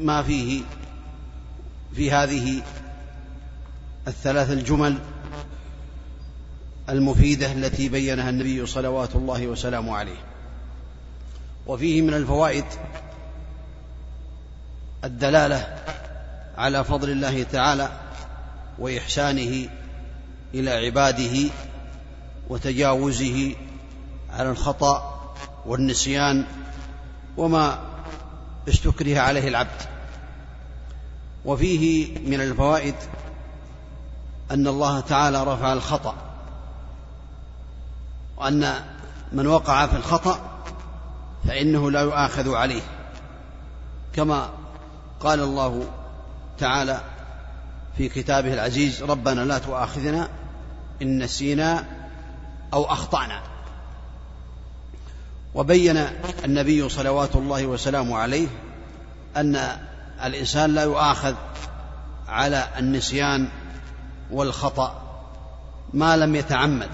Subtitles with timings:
[0.00, 0.62] ما فيه
[1.94, 2.62] في هذه
[4.08, 4.98] الثلاث الجمل
[6.88, 10.24] المفيدة التي بينها النبي صلوات الله وسلامه عليه.
[11.66, 12.64] وفيه من الفوائد
[15.04, 15.76] الدلالة
[16.56, 17.90] على فضل الله تعالى
[18.78, 19.68] وإحسانه
[20.54, 21.50] إلى عباده
[22.48, 23.54] وتجاوزه
[24.30, 25.20] على الخطأ
[25.66, 26.44] والنسيان
[27.36, 27.89] وما
[28.70, 29.82] استكره عليه العبد.
[31.44, 32.94] وفيه من الفوائد
[34.50, 36.14] أن الله تعالى رفع الخطأ
[38.36, 38.74] وأن
[39.32, 40.40] من وقع في الخطأ
[41.48, 42.82] فإنه لا يؤاخذ عليه.
[44.12, 44.50] كما
[45.20, 45.84] قال الله
[46.58, 47.00] تعالى
[47.96, 50.28] في كتابه العزيز ربنا لا تؤاخذنا
[51.02, 51.84] إن نسينا
[52.74, 53.42] أو أخطأنا.
[55.54, 56.06] وبين
[56.44, 58.48] النبي صلوات الله وسلامه عليه
[59.36, 59.60] أن
[60.24, 61.34] الإنسان لا يؤاخذ
[62.28, 63.48] على النسيان
[64.30, 65.02] والخطأ
[65.92, 66.90] ما لم يتعمد.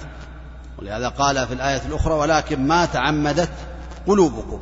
[0.79, 3.51] ولهذا قال في الآية الأخرى ولكن ما تعمدت
[4.07, 4.61] قلوبكم.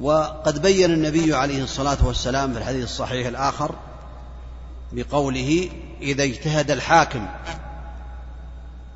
[0.00, 3.74] وقد بين النبي عليه الصلاة والسلام في الحديث الصحيح الآخر
[4.92, 7.26] بقوله إذا اجتهد الحاكم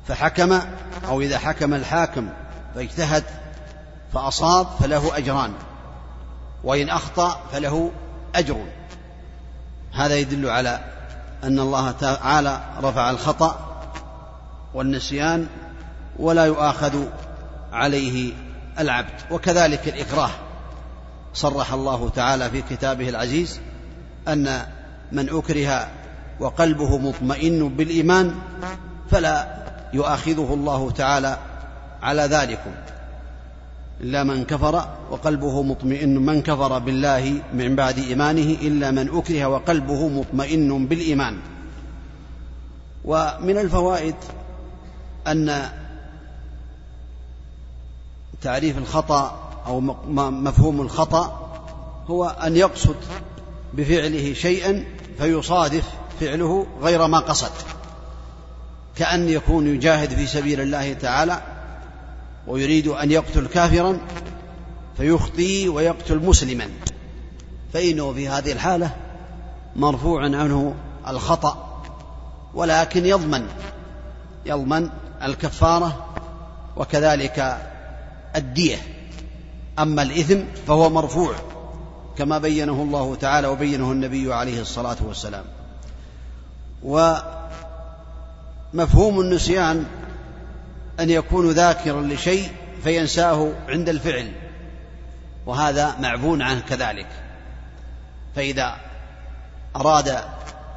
[0.09, 0.59] فحكم
[1.07, 2.29] أو إذا حكم الحاكم
[2.75, 3.23] فاجتهد
[4.13, 5.53] فأصاب فله أجران
[6.63, 7.91] وإن أخطأ فله
[8.35, 8.57] أجر.
[9.93, 10.79] هذا يدل على
[11.43, 13.81] أن الله تعالى رفع الخطأ
[14.73, 15.47] والنسيان
[16.19, 17.05] ولا يؤاخذ
[17.73, 18.33] عليه
[18.79, 19.13] العبد.
[19.31, 20.29] وكذلك الإكراه.
[21.33, 23.59] صرح الله تعالى في كتابه العزيز
[24.27, 24.61] أن
[25.11, 25.87] من أكره
[26.39, 28.35] وقلبه مطمئن بالإيمان
[29.11, 31.37] فلا يؤاخذه الله تعالى
[32.01, 32.71] على ذلكم.
[34.01, 40.07] إلا من كفر وقلبه مطمئن من كفر بالله من بعد إيمانه إلا من أكره وقلبه
[40.07, 41.37] مطمئن بالإيمان.
[43.05, 44.15] ومن الفوائد
[45.27, 45.69] أن
[48.41, 49.79] تعريف الخطأ أو
[50.29, 51.49] مفهوم الخطأ
[52.07, 52.95] هو أن يقصد
[53.73, 54.85] بفعله شيئا
[55.17, 55.83] فيصادف
[56.19, 57.51] فعله غير ما قصد.
[58.99, 61.41] كأن يكون يجاهد في سبيل الله تعالى
[62.47, 63.99] ويريد أن يقتل كافرا
[64.97, 66.69] فيخطي ويقتل مسلما.
[67.73, 68.91] فإنه في هذه الحالة
[69.75, 70.75] مرفوع عنه
[71.07, 71.83] الخطأ
[72.53, 73.47] ولكن يضمن
[74.45, 74.89] يضمن
[75.23, 76.05] الكفارة
[76.77, 77.57] وكذلك
[78.35, 78.77] الدية.
[79.79, 81.35] أما الإثم فهو مرفوع
[82.17, 85.45] كما بينه الله تعالى وبينه النبي عليه الصلاة والسلام.
[88.73, 89.85] ومفهوم النسيان
[90.99, 92.49] أن يكون ذاكرا لشيء
[92.83, 94.31] فينساه عند الفعل
[95.45, 97.07] وهذا معفون عنه كذلك.
[98.35, 98.75] فإذا
[99.75, 100.17] أراد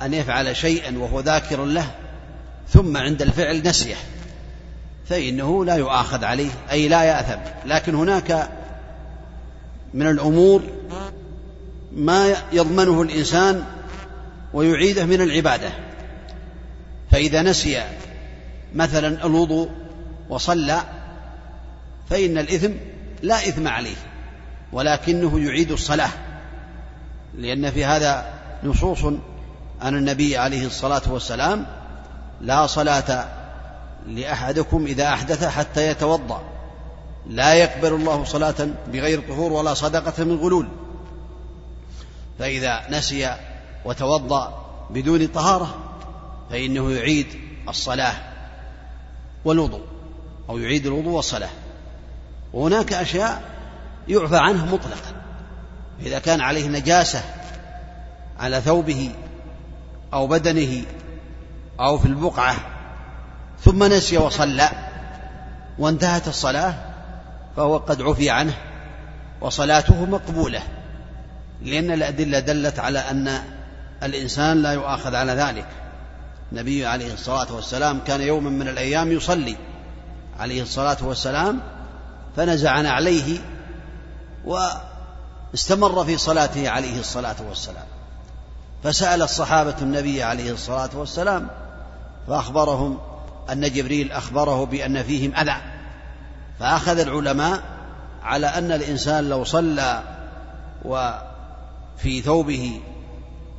[0.03, 1.87] أن يفعل شيئا وهو ذاكر له
[2.69, 3.97] ثم عند الفعل نسيه
[5.09, 7.41] فإنه لا يؤاخذ عليه أي لا يأثم.
[7.67, 8.49] لكن هناك
[9.95, 10.63] من الأمور
[11.93, 13.65] ما يضمنه الإنسان
[14.53, 15.71] ويعيده من العبادة.
[17.13, 17.83] فإذا نسي
[18.75, 19.71] مثلا الوضوء
[20.29, 20.81] وصلى
[22.11, 22.73] فإن الإثم
[23.23, 23.97] لا إثم عليه
[24.73, 26.11] ولكنه يعيد الصلاة
[27.35, 28.27] لأن في هذا
[28.65, 29.05] نصوص
[29.81, 31.67] عن النبي عليه الصلاة والسلام
[32.41, 33.29] لا صلاة
[34.07, 36.43] لأحدكم إذا أحدث حتى يتوضأ
[37.27, 40.69] لا يقبل الله صلاة بغير طهور ولا صدقة من غلول
[42.39, 43.37] فإذا نسي
[43.85, 45.82] وتوضأ بدون طهارة
[46.53, 47.27] فإنه يعيد
[47.69, 48.15] الصلاة
[49.45, 49.85] والوضوء
[50.49, 51.49] أو يعيد الوضوء والصلاة.
[52.53, 53.43] وهناك أشياء
[54.09, 55.23] يعفى عنه مطلقا.
[56.01, 57.23] إذا كان عليه نجاسة
[58.39, 59.11] على ثوبه
[60.13, 60.85] أو بدنه
[61.81, 62.57] أو في البقعة
[63.61, 64.71] ثم نسي وصلى
[65.79, 66.75] وانتهت الصلاة
[67.57, 68.55] فهو قد عفي عنه
[69.41, 70.63] وصلاته مقبولة.
[71.63, 73.39] لأن الأدلة دلت على أن
[74.03, 75.82] الإنسان لا يؤاخذ على ذلك.
[76.53, 79.57] النبي عليه الصلاة والسلام كان يوما من الأيام يصلي
[80.39, 81.61] عليه الصلاة والسلام
[82.37, 83.39] فنزع عليه
[84.45, 87.85] واستمر في صلاته عليه الصلاة والسلام.
[88.85, 91.49] فسأل الصحابة النبي عليه الصلاة والسلام
[92.29, 92.99] فأخبرهم
[93.53, 95.57] أن جبريل أخبره بأن فيهم أذى
[96.61, 97.63] فأخذ العلماء
[98.23, 100.03] على أن الإنسان لو صلى
[100.85, 102.81] وفي ثوبه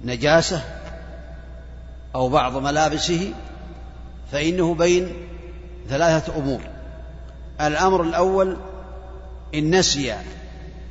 [0.04, 0.83] نجاسة
[2.16, 3.34] أو بعض ملابسه
[4.32, 5.14] فإنه بين
[5.90, 6.62] ثلاثة أمور.
[7.62, 8.58] الأمر الأول
[9.56, 10.16] إن نسي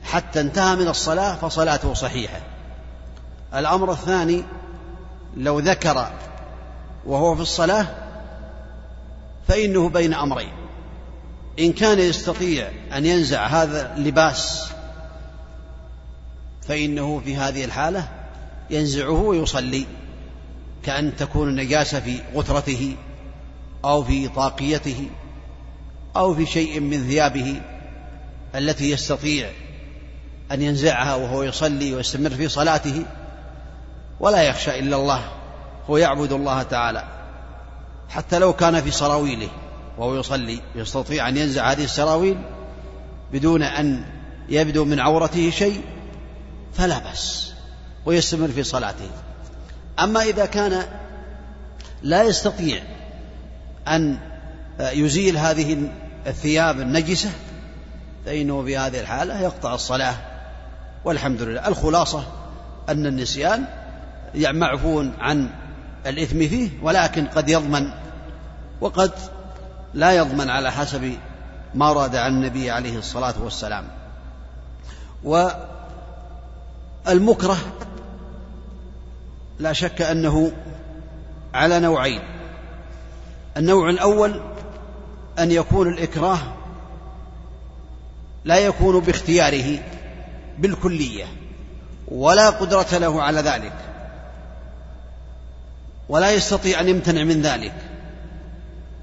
[0.04, 2.40] حتى انتهى من الصلاة فصلاته صحيحة.
[3.54, 4.44] الأمر الثاني
[5.36, 6.12] لو ذكر
[7.06, 7.86] وهو في الصلاة
[9.48, 10.52] فإنه بين أمرين.
[11.58, 14.69] إن كان يستطيع أن ينزع هذا اللباس
[16.69, 18.08] فإنه في هذه الحالة
[18.70, 19.86] ينزعه ويصلي.
[20.84, 22.96] كأن تكون النجاسة في غترته
[23.84, 25.11] أو في طاقيته
[26.17, 27.61] أو في شيء من ثيابه
[28.55, 29.50] التي يستطيع
[30.52, 33.05] أن ينزعها وهو يصلي ويستمر في صلاته
[34.20, 35.20] ولا يخشى إلا الله
[35.90, 37.05] هو يعبد الله تعالى.
[38.08, 39.49] حتى لو كان في سراويله
[39.99, 42.38] وهو يصلي يستطيع أن ينزع هذه السراويل
[43.32, 44.05] بدون أن
[44.49, 45.81] يبدو من عورته شيء
[46.73, 47.52] فلا بأس
[48.06, 49.11] ويستمر في صلاته.
[50.00, 50.83] أما إذا كان
[52.03, 52.83] لا يستطيع
[53.89, 54.19] أن
[54.81, 55.89] يزيل هذه
[56.27, 57.31] الثياب النجسة
[58.27, 60.15] فإنه في هذه الحالة يقطع الصلاة.
[61.05, 61.69] والحمد لله.
[61.69, 62.25] الخلاصة
[62.89, 63.65] أن النسيان
[64.35, 65.50] معفو عن
[66.06, 67.91] الإثم فيه ولكن قد يضمن
[68.81, 69.12] وقد
[69.94, 71.17] لا يضمن على حسب
[71.75, 73.85] ما ورد عن النبي عليه الصلاة والسلام.
[77.06, 77.56] والمكره
[79.58, 80.52] لا شك أنه
[81.54, 82.20] على نوعين.
[83.56, 84.40] النوع الأول
[85.38, 86.38] أن يكون الإكراه
[88.44, 89.78] لا يكون باختياره
[90.58, 91.25] بالكلية
[92.08, 93.72] ولا قدرة له على ذلك
[96.08, 97.75] ولا يستطيع أن يمتنع من ذلك.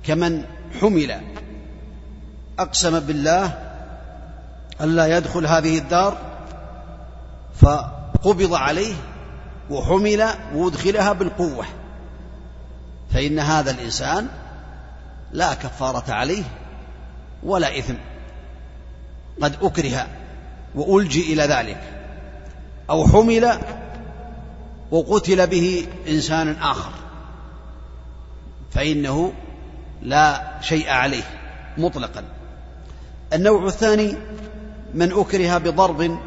[0.03, 0.45] كمن
[0.81, 1.21] حمل
[2.59, 3.69] أقسم بالله
[4.81, 6.17] ألا يدخل هذه الدار
[7.61, 8.93] فقبض عليه
[9.69, 11.65] وحمل وادخلها بالقوة.
[13.13, 14.27] فإن هذا الإنسان
[15.31, 16.43] لا كفارة عليه
[17.43, 17.95] ولا إثم.
[19.41, 20.07] قد أكره
[20.75, 21.81] وألجي إلى ذلك.
[22.89, 23.59] أو حمل
[24.91, 26.91] وقتل به إنسان آخر.
[28.71, 29.33] فإنه
[30.01, 31.23] لا شيء عليه
[31.77, 32.23] مطلقا.
[33.33, 34.17] النوع الثاني
[34.93, 36.17] من أكره بضرب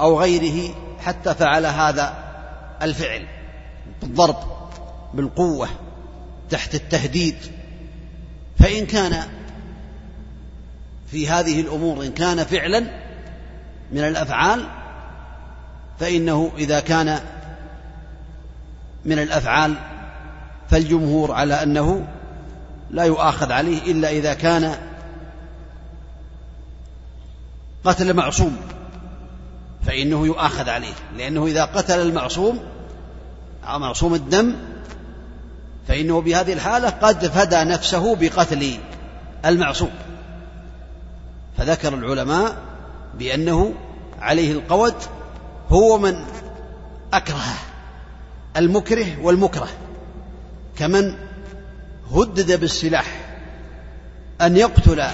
[0.00, 2.27] أو غيره حتى فعل هذا
[2.82, 3.26] الفعل
[4.02, 4.36] بالضرب
[5.14, 5.68] بالقوة
[6.50, 7.36] تحت التهديد.
[8.58, 9.22] فإن كان
[11.06, 12.80] في هذه الأمور إن كان فعلا
[13.92, 14.68] من الأفعال
[16.00, 17.20] فإنه إذا كان
[19.04, 19.74] من الأفعال
[20.70, 22.06] فالجمهور على أنه
[22.90, 24.74] لا يؤاخذ عليه إلا إذا كان
[27.84, 28.56] قتل معصوم.
[29.88, 32.60] فإنه يؤاخذ عليه لأنه إذا قتل المعصوم
[33.64, 34.54] معصوم الدم
[35.88, 38.78] فإنه بهذه الحالة قد فدى نفسه بقتل
[39.44, 39.90] المعصوم.
[41.58, 42.56] فذكر العلماء
[43.14, 43.74] بأنه
[44.20, 44.94] عليه القود
[45.68, 46.24] هو من
[47.12, 47.54] أكره
[48.56, 49.68] المكره والمكره
[50.78, 51.14] كمن
[52.14, 53.20] هدد بالسلاح
[54.40, 55.04] أن يقتل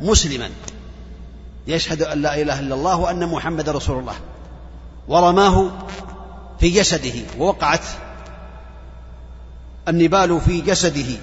[0.00, 0.50] مسلما.
[1.68, 4.14] يشهد أن لا إله إلا الله وأن محمد رسول الله.
[5.08, 5.70] ورماه
[6.60, 7.80] في جسده ووقعت
[9.88, 11.16] النبال في جسده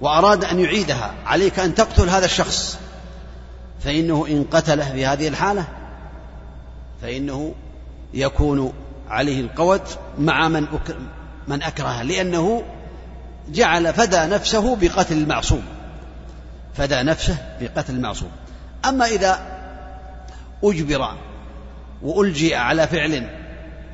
[0.00, 2.78] وأراد أن يعيدها عليك أن تقتل هذا الشخص.
[3.84, 5.64] فإنه إن قتله في هذه الحالة
[7.02, 7.54] فإنه
[8.14, 8.72] يكون
[9.08, 9.82] عليه القود
[10.18, 10.66] مع من
[11.48, 12.62] من أكرهه لأنه
[13.48, 15.62] جعل فدى نفسه بقتل المعصوم.
[16.74, 18.30] فدى نفسه بقتل المعصوم.
[18.84, 19.53] أما إذا
[20.64, 21.08] أجبر
[22.02, 23.28] وألجئ على فعل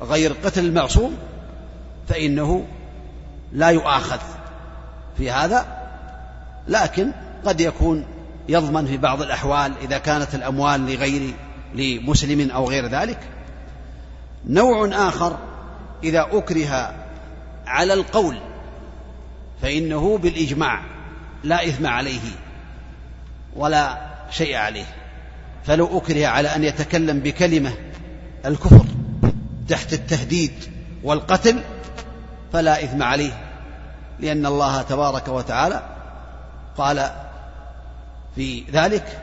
[0.01, 1.17] غير قتل المعصوم
[2.07, 2.65] فإنه
[3.53, 4.19] لا يؤاخذ
[5.17, 5.65] في هذا
[6.67, 7.11] لكن
[7.45, 8.05] قد يكون
[8.49, 11.33] يضمن في بعض الأحوال إذا كانت الأموال لغير
[11.75, 13.19] لمسلم أو غير ذلك.
[14.47, 15.37] نوع آخر
[16.03, 16.93] إذا أكره
[17.67, 18.37] على القول
[19.61, 20.81] فإنه بالإجماع
[21.43, 22.29] لا إثم عليه
[23.55, 23.97] ولا
[24.31, 24.85] شيء عليه.
[25.65, 27.71] فلو أكره على أن يتكلم بكلمة
[28.45, 28.85] الكفر
[29.67, 30.53] تحت التهديد
[31.03, 31.61] والقتل
[32.53, 33.31] فلا إثم عليه
[34.19, 35.83] لأن الله تبارك وتعالى
[36.77, 37.11] قال
[38.35, 39.21] في ذلك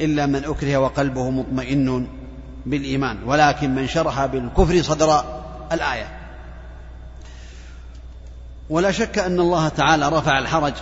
[0.00, 2.08] إلا من أكره وقلبه مطمئن
[2.66, 5.24] بالإيمان ولكن من شرح بالكفر صدر
[5.72, 6.20] الآية.
[8.70, 10.74] ولا شك أن الله تعالى رفع الحرج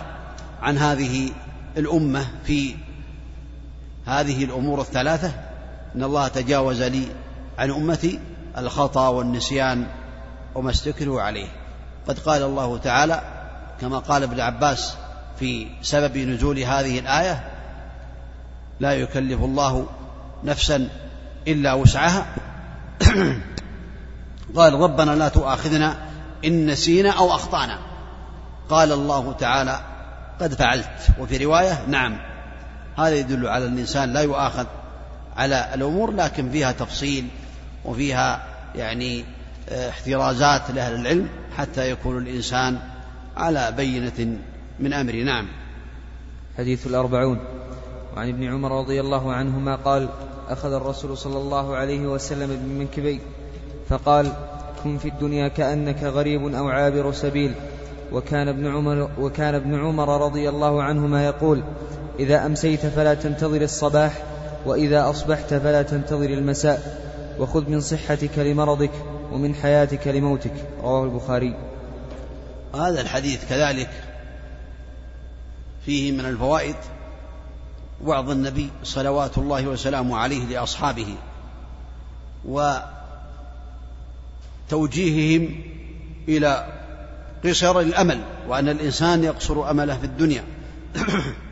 [0.61, 1.29] عن هذه
[1.77, 2.75] الأمة في
[4.09, 5.31] هذه الأمور الثلاثة
[5.95, 7.07] إن الله تجاوز لي
[7.57, 8.19] عن أمتي
[8.57, 9.87] الخطأ والنسيان
[10.55, 11.47] وما استكروا عليه.
[12.07, 13.21] قد قال الله تعالى
[13.81, 14.95] كما قال ابن عباس
[15.39, 17.43] في سبب نزول هذه الآية
[18.79, 19.87] لا يكلف الله
[20.43, 20.89] نفسا
[21.47, 22.25] إلا وسعها.
[24.55, 25.97] قال ربنا لا تؤاخذنا
[26.45, 27.79] إن نسينا أو أخطأنا.
[28.69, 29.79] قال الله تعالى
[30.41, 31.07] قد فعلت.
[31.19, 32.28] وفي رواية نعم.
[32.99, 34.65] هذا يدل على الإنسان لا يؤاخذ
[35.37, 37.27] على الأمور لكن فيها تفصيل
[37.85, 38.43] وفيها
[38.75, 39.25] يعني
[39.69, 42.79] آه، احترازات لأهل العلم حتى يكون الإنسان
[43.37, 44.37] على بينة
[44.79, 45.15] من أمر.
[45.23, 45.47] نعم.
[46.57, 47.39] حديث الأربعون.
[48.15, 50.09] وعن ابن عمر رضي الله عنهما قال
[50.49, 53.21] أخذ الرسول صلى الله عليه وسلم بمنكبي
[53.89, 54.31] فقال
[54.83, 57.53] كن في الدنيا كأنك غريب أو عابر سبيل.
[58.11, 61.63] وكان ابن عمر وكان ابن عمر رضي الله عنهما يقول
[62.19, 64.23] إذا أمسيت فلا تنتظر الصباح
[64.65, 67.09] وإذا أصبحت فلا تنتظر المساء.
[67.39, 68.91] وخذ من صحتك لمرضك
[69.31, 70.53] ومن حياتك لموتك.
[70.83, 71.55] رواه البخاري.
[72.75, 73.89] هذا الحديث كذلك
[75.85, 76.75] فيه من الفوائد
[78.05, 81.15] وعظ النبي صلوات الله وسلامه عليه لأصحابه
[84.69, 85.61] وتوجيههم
[86.27, 86.67] إلى
[87.45, 90.43] قصر الأمل وأن الإنسان يقصر أمله في الدنيا.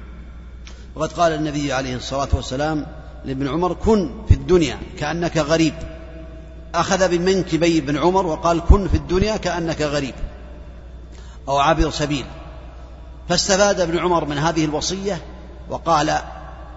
[0.97, 2.85] وقد قال النبي عليه الصلاة والسلام
[3.25, 5.73] لابن عمر كن في الدنيا كأنك غريب.
[6.75, 10.15] أخذ بمنكبي ابن عمر وقال كن في الدنيا كأنك غريب.
[11.47, 12.25] أو عابر سبيل.
[13.29, 15.21] فاستفاد ابن عمر من هذه الوصية
[15.69, 16.19] وقال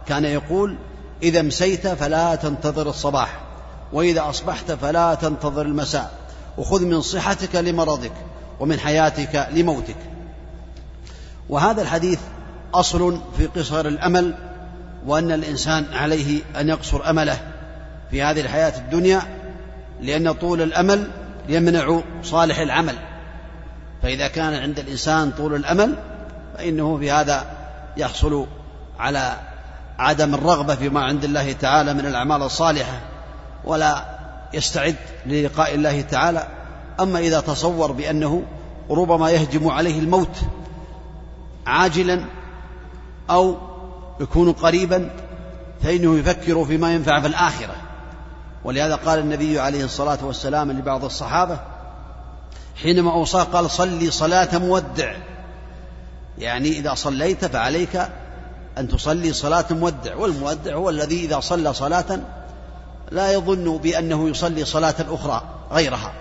[0.06, 0.76] كان يقول
[1.22, 3.40] إذا امسيت فلا تنتظر الصباح
[3.92, 6.12] وإذا أصبحت فلا تنتظر المساء
[6.58, 8.12] وخذ من صحتك لمرضك
[8.60, 9.96] ومن حياتك لموتك.
[11.48, 12.18] وهذا الحديث
[12.74, 14.34] أصل في قصر الأمل
[15.06, 17.38] وأن الإنسان عليه أن يقصر أمله
[18.10, 19.22] في هذه الحياة الدنيا
[20.00, 21.10] لأن طول الأمل
[21.48, 22.94] يمنع صالح العمل.
[24.02, 25.96] فإذا كان عند الإنسان طول الأمل
[26.56, 27.44] فإنه في هذا
[27.96, 28.46] يحصل
[28.98, 29.36] على
[29.98, 33.00] عدم الرغبة فيما عند الله تعالى من الأعمال الصالحة
[33.64, 34.04] ولا
[34.54, 34.96] يستعد
[35.26, 36.46] للقاء الله تعالى.
[37.00, 38.42] أما إذا تصور بأنه
[38.90, 40.36] ربما يهجم عليه الموت
[41.66, 42.24] عاجلا
[43.30, 43.56] أو
[44.20, 45.10] يكون قريبا
[45.82, 47.76] فإنه يفكر فيما ينفع في الآخرة.
[48.64, 51.58] ولهذا قال النبي عليه الصلاة والسلام لبعض الصحابة
[52.82, 55.14] حينما أوصاه قال صلي صلاة مودع.
[56.38, 58.08] يعني إذا صليت فعليك
[58.78, 62.20] أن تصلي صلاة مودع والمودع هو الذي إذا صلى صلاة
[63.10, 66.12] لا يظن بأنه يصلي صلاة أخرى غيرها.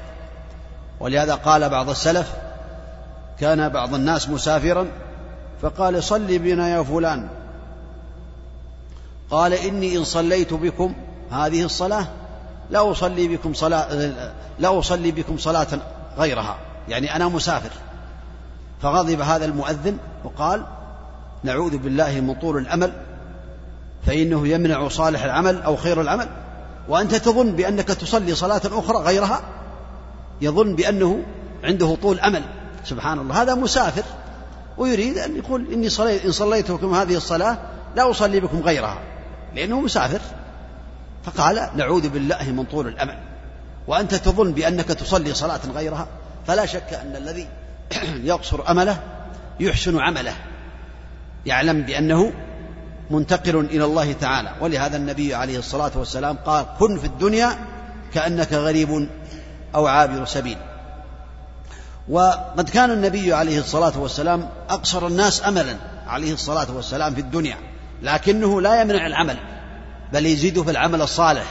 [0.99, 2.33] ولهذا قال بعض السلف
[3.39, 4.87] كان بعض الناس مسافرا
[5.61, 7.27] فقال صل بنا يا فلان.
[9.31, 10.93] قال إني إن صليت بكم
[11.31, 12.07] هذه الصلاة
[12.69, 14.11] لا أصلي بكم صلاة
[14.59, 15.67] لا أصلي بكم صلاة
[16.17, 16.57] غيرها
[16.89, 17.69] يعني أنا مسافر.
[18.81, 20.63] فغضب هذا المؤذن وقال
[21.43, 22.91] نعوذ بالله من طول الأمل
[24.05, 26.27] فإنه يمنع صالح العمل أو خير العمل.
[26.89, 29.41] وأنت تظن بأنك تصلي صلاة أخرى غيرها؟
[30.41, 31.23] يظن بأنه
[31.63, 32.43] عنده طول أمل.
[32.85, 34.03] سبحان الله هذا مسافر.
[34.79, 37.57] ويريد أن يقول إني صليت إن صليت بكم هذه الصلاة
[37.95, 38.97] لا أصلي بكم غيرها
[39.55, 40.21] لأنه مسافر.
[41.23, 43.17] فقال نعوذ بالله من طول الأمل.
[43.87, 46.07] وأنت تظن بأنك تصلي صلاة غيرها
[46.47, 47.47] فلا شك أن الذي
[48.31, 48.99] يقصر أمله
[49.59, 50.33] يحسن عمله.
[51.45, 52.33] يعلم بأنه
[53.09, 54.51] منتقل إلى الله تعالى.
[54.61, 57.57] ولهذا النبي عليه الصلاة والسلام قال كن في الدنيا
[58.13, 59.09] كأنك غريب
[59.75, 60.57] أو عابر سبيل.
[62.09, 65.75] وقد كان النبي عليه الصلاة والسلام أقصر الناس أملا
[66.07, 67.57] عليه الصلاة والسلام في الدنيا
[68.01, 69.37] لكنه لا يمنع العمل
[70.13, 71.43] بل يزيد في العمل الصالح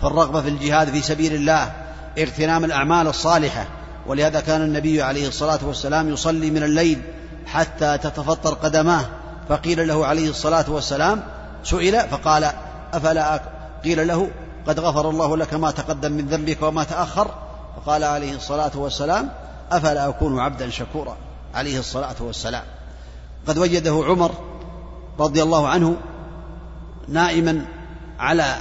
[0.00, 1.72] في الرغبة في الجهاد في سبيل الله
[2.18, 3.66] اغتنام الأعمال الصالحة.
[4.06, 7.02] ولهذا كان النبي عليه الصلاة والسلام يصلي من الليل
[7.46, 9.04] حتى تتفطر قدماه.
[9.48, 11.22] فقيل له عليه الصلاة والسلام
[11.64, 12.52] سئل فقال
[12.92, 13.40] أفلا
[13.84, 14.30] قيل له
[14.66, 17.30] قد غفر الله لك ما تقدم من ذنبك وما تأخر؟
[17.76, 19.28] فقال عليه الصلاة والسلام
[19.72, 21.16] أفلا أكون عبدا شكورا
[21.54, 22.64] عليه الصلاة والسلام.
[23.46, 24.30] قد وجده عمر
[25.18, 25.96] رضي الله عنه
[27.08, 27.64] نائما
[28.18, 28.56] على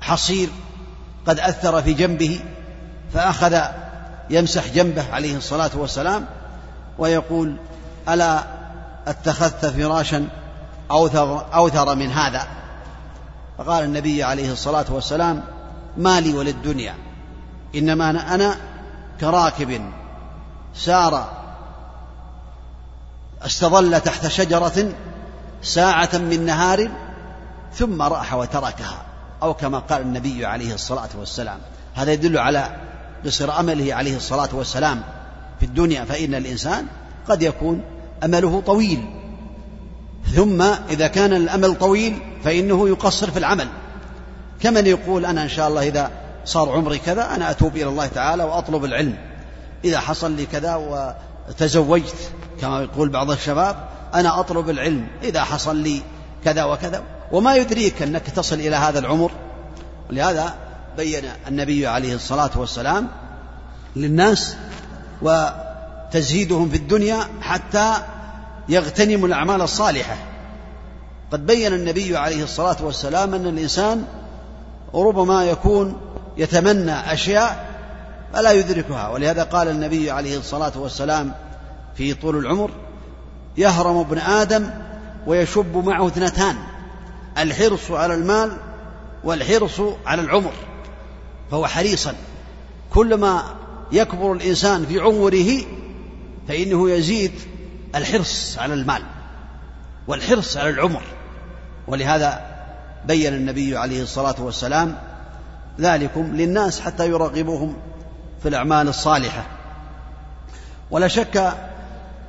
[0.00, 0.48] حصير
[1.26, 2.40] قد أثر في جنبه
[3.12, 3.58] فأخذ
[4.30, 6.26] يمسح جنبه عليه الصلاة والسلام
[6.98, 7.56] ويقول
[8.08, 8.44] ألا
[9.06, 10.28] اتخذت فراشا
[10.90, 12.46] أوثر, أوثر من هذا؟
[13.58, 15.42] فقال النبي عليه الصلاة والسلام
[15.96, 16.94] ما لي وللدنيا
[17.74, 18.56] إنما أنا,
[19.20, 19.80] كراكب
[20.74, 21.32] سار
[23.42, 24.92] استظل تحت شجرة
[25.62, 26.90] ساعة من نهار
[27.74, 29.02] ثم رأح وتركها
[29.42, 31.58] أو كما قال النبي عليه الصلاة والسلام.
[31.94, 32.76] هذا يدل على
[33.24, 35.02] قصر أمله عليه الصلاة والسلام
[35.60, 36.86] في الدنيا فإن الإنسان
[37.28, 37.82] قد يكون
[38.24, 39.06] أمله طويل.
[40.34, 43.68] ثم إذا كان الأمل طويل فإنه يقصر في العمل.
[44.60, 46.10] كمن يقول أنا إن شاء الله إذا
[46.44, 49.16] صار عمري كذا أنا أتوب إلى الله تعالى وأطلب العلم.
[49.84, 50.74] إذا حصل لي كذا
[51.48, 53.76] وتزوجت كما يقول بعض الشباب
[54.14, 55.06] أنا أطلب العلم.
[55.22, 56.02] إذا حصل لي
[56.44, 59.30] كذا وكذا وما يدريك أنك تصل إلى هذا العمر.
[60.10, 60.54] ولهذا
[60.96, 63.08] بين النبي عليه الصلاة والسلام
[63.96, 64.56] للناس
[65.22, 67.94] وتزهيدهم في الدنيا حتى
[68.68, 70.16] يغتنموا الأعمال الصالحة.
[71.32, 74.04] قد بين النبي عليه الصلاة والسلام أن الإنسان
[74.94, 75.96] ربما يكون
[76.36, 77.74] يتمنى أشياء
[78.32, 79.08] فلا يدركها.
[79.08, 81.32] ولهذا قال النبي عليه الصلاة والسلام
[81.96, 82.70] في طول العمر
[83.56, 84.70] يهرم ابن آدم
[85.26, 86.56] ويشب معه اثنتان
[87.38, 88.56] الحرص على المال
[89.24, 90.52] والحرص على العمر
[91.50, 92.14] فهو حريصا.
[92.90, 93.42] كلما
[93.92, 95.64] يكبر الإنسان في عمره
[96.48, 97.32] فإنه يزيد
[97.94, 99.02] الحرص على المال
[100.06, 101.02] والحرص على العمر.
[101.86, 102.54] ولهذا
[103.06, 104.98] بين النبي عليه الصلاة والسلام
[105.80, 107.76] ذلكم للناس حتى يرغبوهم
[108.42, 109.46] في الأعمال الصالحة.
[110.90, 111.54] ولا شك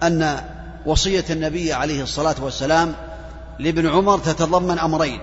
[0.04, 0.40] أن
[0.86, 2.96] وصية النبي عليه الصلاة والسلام
[3.60, 5.20] لابن عمر تتضمن أمرين.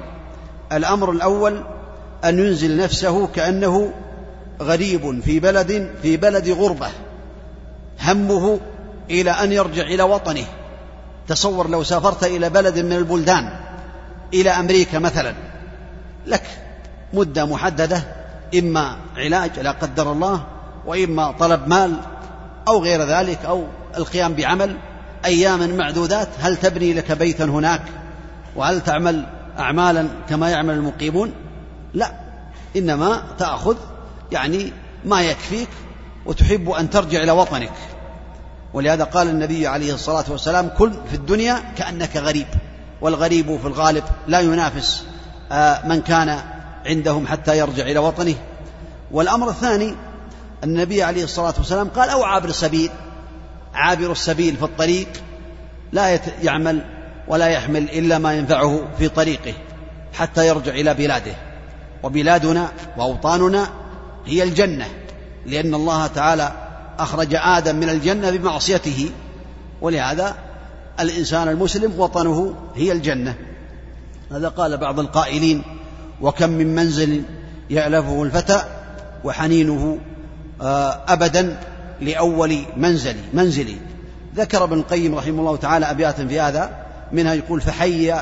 [0.73, 1.65] الأمر الأول
[2.25, 3.93] أن ينزل نفسه كأنه
[4.61, 6.89] غريب في بلد في بلد غربة.
[8.03, 8.61] همه
[9.11, 10.45] إلى أن يرجع إلى وطنه.
[11.29, 13.51] تصور لو سافرت إلى بلد من البلدان
[14.35, 15.35] إلى أمريكا مثلا.
[16.27, 16.43] لك
[17.13, 18.03] مدة محددة
[18.59, 20.45] إما علاج لا قدر الله
[20.87, 21.97] وإما طلب مال
[22.69, 23.65] أو غير ذلك أو
[23.97, 24.77] القيام بعمل
[25.25, 26.29] أيام معدودات.
[26.41, 27.83] هل تبني لك بيتا هناك؟
[28.57, 29.27] وهل تعمل
[29.59, 31.33] أعمالا كما يعمل المقيمون؟
[31.95, 32.13] لا
[32.77, 33.77] إنما تأخذ
[34.33, 34.73] يعني
[35.05, 35.69] ما يكفيك
[36.27, 37.73] وتحب أن ترجع إلى وطنك.
[38.75, 42.47] ولهذا قال النبي عليه الصلاة والسلام كن في الدنيا كأنك غريب
[43.01, 45.05] والغريب في الغالب لا ينافس
[45.53, 46.39] آه، من كان
[46.87, 48.35] عندهم حتى يرجع إلى وطنه.
[49.11, 49.95] والأمر الثاني
[50.65, 52.91] النبي عليه الصلاة والسلام قال أو عابر السبيل.
[53.75, 55.09] عابر السبيل في الطريق
[55.93, 56.85] لا يعمل
[57.29, 59.55] ولا يحمل إلا ما ينفعه في طريقه
[60.13, 61.33] حتى يرجع إلى بلاده.
[62.03, 63.71] وبلادنا وأوطاننا
[64.27, 64.87] هي الجنة
[65.47, 66.53] لأن الله تعالى
[66.99, 69.11] أخرج آدم من الجنة بمعصيته.
[69.81, 70.37] ولهذا
[71.01, 73.35] الإنسان المسلم وطنه هي الجنة.
[74.33, 75.63] هذا قال بعض القائلين
[76.23, 77.23] وكم من منزل
[77.71, 78.63] يألفه الفتى
[79.25, 79.99] وحنينه
[80.63, 81.57] آه، أبدا
[82.01, 83.77] لأول منزلي منزلي
[84.37, 86.71] ذكر ابن القيم رحمه الله تعالى أبياتا في هذا
[87.13, 88.15] منها يقول فحي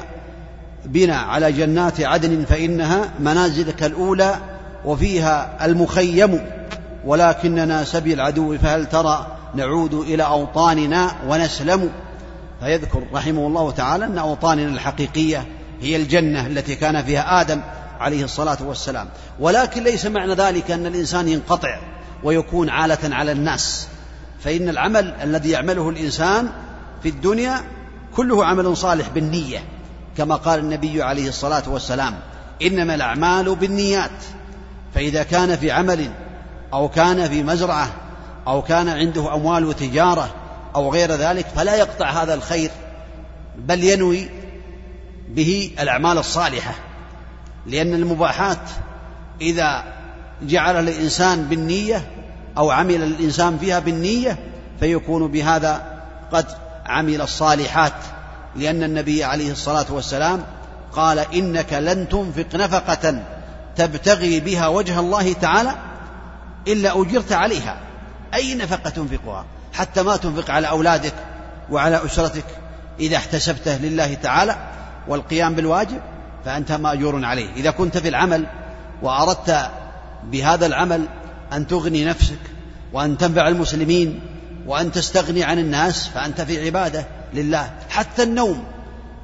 [0.84, 4.34] بنا على جنات عدن فإنها منازلك الأولى
[4.84, 6.40] وفيها المخيم
[7.04, 11.90] ولكننا سبي العدو فهل ترى نعود إلى أوطاننا ونسلم؟
[12.60, 15.44] فيذكر رحمه الله تعالى أن أوطاننا الحقيقية
[15.82, 17.60] هي الجنة التي كان فيها آدم
[18.00, 19.08] عليه الصلاة والسلام.
[19.40, 21.78] ولكن ليس معنى ذلك أن الإنسان ينقطع
[22.22, 23.88] ويكون عالة على الناس.
[24.44, 26.52] فإن العمل الذي يعمله الإنسان
[27.02, 27.60] في الدنيا
[28.16, 29.64] كله عمل صالح بالنية
[30.16, 32.18] كما قال النبي عليه الصلاة والسلام
[32.62, 34.10] إنما الأعمال بالنيات.
[34.94, 36.10] فإذا كان في عمل
[36.72, 37.90] أو كان في مزرعة
[38.46, 40.34] أو كان عنده أموال وتجارة
[40.74, 42.70] أو غير ذلك فلا يقطع هذا الخير
[43.58, 44.28] بل ينوي
[45.28, 46.74] به الأعمال الصالحة.
[47.70, 48.70] لأن المباحات
[49.40, 49.84] إذا
[50.42, 52.10] جعل الإنسان بالنية
[52.58, 54.38] أو عمل الإنسان فيها بالنية
[54.80, 56.02] فيكون بهذا
[56.32, 56.46] قد
[56.86, 57.92] عمل الصالحات
[58.56, 60.42] لأن النبي عليه الصلاة والسلام
[60.92, 63.22] قال إنك لن تنفق نفقة
[63.76, 65.74] تبتغي بها وجه الله تعالى
[66.68, 67.76] إلا أجرت عليها.
[68.34, 71.14] أي نفقة تنفقها؟ حتى ما تنفق على أولادك
[71.70, 72.44] وعلى أسرتك
[73.00, 74.56] إذا احتسبته لله تعالى
[75.08, 76.00] والقيام بالواجب؟
[76.44, 77.52] فأنت مأجور عليه.
[77.52, 78.46] إذا كنت في العمل
[79.02, 79.70] وأردت
[80.24, 81.08] بهذا العمل
[81.52, 82.38] أن تغني نفسك
[82.92, 84.20] وأن تنفع المسلمين
[84.66, 87.70] وأن تستغني عن الناس فأنت في عبادة لله.
[87.88, 88.64] حتى النوم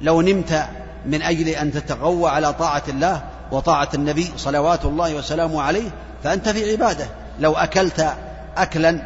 [0.01, 0.65] لو نمت
[1.05, 5.89] من أجل أن تتقوى على طاعة الله وطاعة النبي صلوات الله وسلامه عليه
[6.23, 7.05] فأنت في عبادة.
[7.39, 8.13] لو أكلت
[8.57, 9.01] أكلا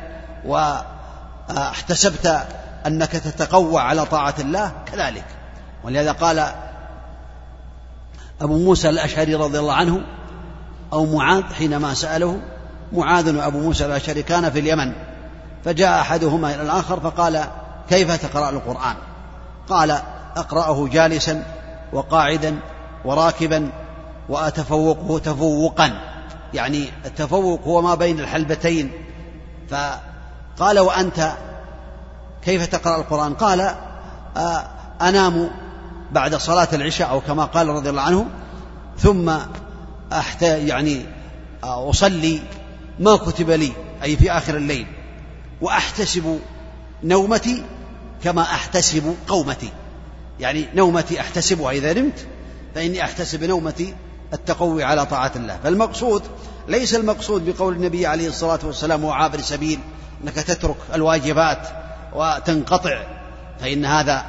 [0.45, 2.47] واحتسبت
[2.87, 5.25] أنك تتقوى على طاعة الله كذلك.
[5.83, 6.51] ولهذا قال
[8.41, 10.01] أبو موسى الأشعري رضي الله عنه
[10.93, 12.39] أو معاذ حينما سأله
[12.93, 14.93] معاذ وأبو موسى الأشعري كان في اليمن
[15.65, 17.43] فجاء أحدهما إلى الآخر فقال
[17.89, 18.95] كيف تقرأ القرآن؟
[19.69, 19.91] قال
[20.35, 21.43] أقرأه جالسا
[21.93, 22.59] وقاعدا
[23.05, 23.71] وراكبا
[24.29, 25.91] وأتفوقه تفوقا
[26.53, 28.91] يعني التفوق هو ما بين الحلبتين.
[29.69, 31.31] فقال وأنت
[32.43, 33.75] كيف تقرأ القرآن؟ قال
[34.37, 34.63] آه،
[35.01, 35.49] أنام
[36.11, 38.25] بعد صلاة العشاء أو كما قال رضي الله عنه
[38.97, 39.31] ثم
[40.13, 41.05] أحت يعني
[41.63, 42.39] أصلي
[42.99, 43.71] ما كتب لي
[44.03, 44.87] أي في آخر الليل
[45.61, 46.39] وأحتسب
[47.03, 47.63] نومتي
[48.23, 49.69] كما أحتسب قومتي.
[50.39, 52.27] يعني نومتي أحتسبها إذا نمت
[52.75, 53.95] فإني أحتسب نومتي
[54.33, 55.59] التقوي على طاعة الله.
[55.63, 56.23] فالمقصود
[56.67, 59.79] ليس المقصود بقول النبي عليه الصلاة والسلام وعابر سبيل
[60.23, 61.67] أنك تترك الواجبات
[62.13, 63.03] وتنقطع
[63.59, 64.25] فإن هذا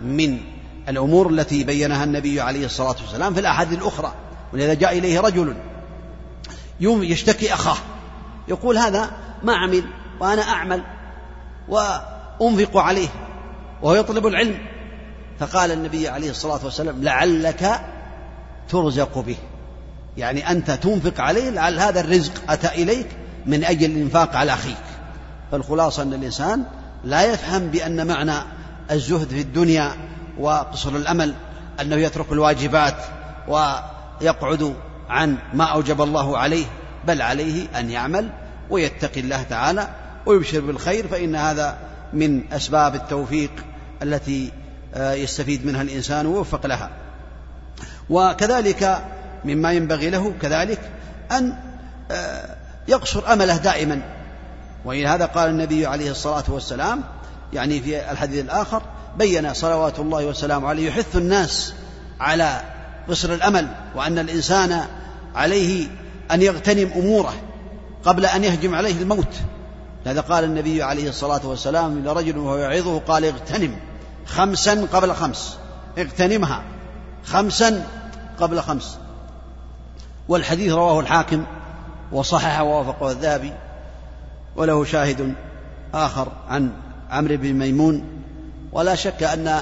[0.00, 0.55] من
[0.88, 4.12] الأمور التي بينها النبي عليه الصلاة والسلام في الأحاديث الأخرى
[4.52, 5.56] ولذا جاء إليه رجل
[6.80, 7.76] يوم يشتكي أخاه
[8.48, 9.10] يقول هذا
[9.42, 9.84] ما عمل
[10.20, 10.82] وأنا أعمل
[11.68, 13.08] وأنفق عليه
[13.82, 14.58] وهو يطلب العلم.
[15.38, 17.80] فقال النبي عليه الصلاة والسلام لعلك
[18.68, 19.36] ترزق به.
[20.16, 23.06] يعني أنت تنفق عليه لعل هذا الرزق أتى إليك
[23.46, 24.76] من أجل الإنفاق على أخيك.
[25.52, 26.64] فالخلاصة أن الإنسان
[27.04, 28.32] لا يفهم بأن معنى
[28.90, 29.92] الزهد في الدنيا
[30.38, 31.34] وقصر الأمل
[31.80, 32.96] أنه يترك الواجبات
[33.48, 34.74] ويقعد
[35.08, 36.66] عن ما أوجب الله عليه
[37.06, 38.30] بل عليه أن يعمل
[38.70, 39.88] ويتقي الله تعالى
[40.26, 41.78] ويبشر بالخير فإن هذا
[42.12, 43.50] من أسباب التوفيق
[44.02, 44.52] التي
[44.94, 46.90] آه، يستفيد منها الإنسان ويوفق لها.
[48.10, 49.04] وكذلك
[49.44, 50.80] مما ينبغي له كذلك
[51.32, 51.56] أن
[52.10, 52.56] آه،
[52.88, 54.02] يقصر أمله دائما.
[54.84, 57.02] وإلى هذا قال النبي عليه الصلاة والسلام
[57.52, 58.82] يعني في الحديث الآخر
[59.18, 61.74] بين صلوات الله وسلامه عليه يحث الناس
[62.20, 62.60] على
[63.08, 64.80] قصر الأمل وأن الإنسان
[65.34, 65.86] عليه
[66.30, 67.34] أن يغتنم أموره
[68.04, 69.36] قبل أن يهجم عليه الموت.
[70.06, 73.76] لهذا قال النبي عليه الصلاة والسلام لرجل وهو يعظه قال اغتنم
[74.26, 75.58] خمسا قبل خمس.
[75.98, 76.62] اغتنمها
[77.24, 77.86] خمسا
[78.40, 78.98] قبل خمس.
[80.28, 81.46] والحديث رواه الحاكم
[82.12, 83.52] وصححه ووافقه الذهبي
[84.56, 85.34] وله شاهد
[85.94, 86.72] آخر عن
[87.10, 88.04] عمرو بن ميمون
[88.72, 89.60] ولا شك أن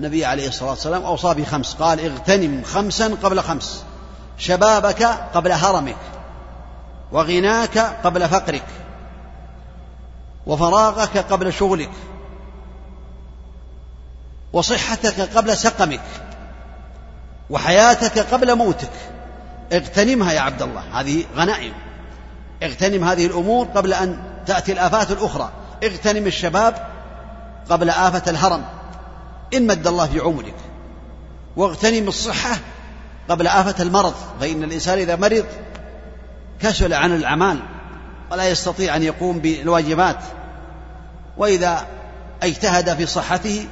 [0.00, 1.74] النبي عليه الصلاة والسلام أوصى بخمس.
[1.74, 3.84] قال اغتنم خمسا قبل خمس.
[4.38, 5.02] شبابك
[5.34, 5.96] قبل هرمك.
[7.12, 8.66] وغناك قبل فقرك.
[10.46, 11.90] وفراغك قبل شغلك.
[14.52, 16.00] وصحتك قبل سقمك.
[17.50, 18.92] وحياتك قبل موتك.
[19.72, 21.00] اغتنمها يا عبد الله.
[21.00, 21.72] هذه غنائم.
[22.62, 25.50] اغتنم هذه الأمور قبل أن تأتي الآفات الأخرى.
[25.84, 26.93] اغتنم الشباب
[27.70, 28.64] قبل آفة الهرم.
[29.54, 30.54] إن مد الله في عمرك.
[31.56, 32.56] واغتنم الصحة
[33.28, 35.44] قبل آفة المرض فإن الإنسان إذا مرض
[36.60, 37.58] كسل عن الأعمال
[38.32, 40.18] ولا يستطيع أن يقوم بالواجبات.
[41.36, 41.86] وإذا
[42.42, 43.66] اجتهد في صحته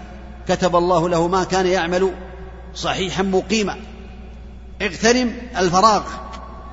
[0.49, 2.13] كتب الله له ما كان يعمل
[2.75, 3.77] صحيحا مقيما.
[4.83, 6.03] اغتنم الفراغ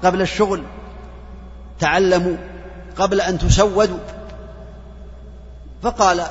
[0.03, 0.63] قبل الشغل.
[1.79, 2.37] تعلموا
[2.97, 3.99] قبل أن تسودوا.
[5.81, 6.25] فقال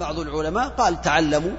[0.00, 1.52] بعض العلماء قال تعلموا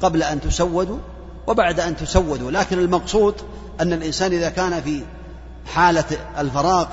[0.00, 0.98] قبل أن تسودوا
[1.46, 3.34] وبعد أن تسودوا لكن المقصود
[3.80, 5.02] أن الإنسان إذا كان في
[5.66, 6.04] حالة
[6.38, 6.86] الفراغ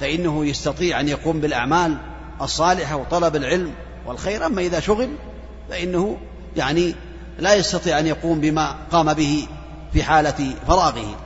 [0.00, 1.96] فإنه يستطيع أن يقوم بالأعمال
[2.40, 3.74] الصالحة وطلب العلم
[4.06, 5.08] والخير أما إذا شغل
[5.70, 6.18] فإنه
[6.56, 6.94] يعني
[7.38, 9.46] لا يستطيع أن يقوم بما قام به
[9.92, 11.16] في حالة فراغه.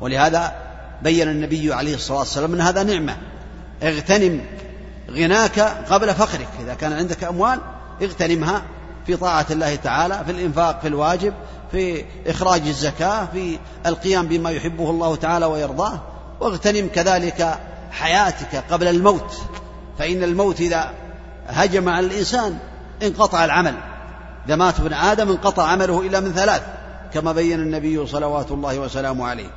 [0.00, 0.52] ولهذا
[1.02, 3.16] بين النبي عليه الصلاة والسلام أن هذا نعمة
[3.82, 4.40] اغتنم
[5.10, 7.60] غناك قبل فقرك إذا كان عندك أموال
[8.02, 8.62] اغتنمها
[9.06, 11.34] في طاعة الله تعالى في الإنفاق في الواجب
[11.74, 16.00] في إخراج الزكاة في القيام بما يحبه الله تعالى ويرضاه.
[16.40, 17.58] واغتنم كذلك
[17.90, 19.40] حياتك قبل الموت.
[19.98, 20.90] فإن الموت إذا
[21.46, 22.58] هجم على الإنسان
[23.02, 23.74] انقطع العمل.
[24.46, 26.62] إذا مات ابن آدم انقطع عمله إلا من ثلاث
[27.14, 29.50] كما بين النبي صلوات الله وسلامه عليه.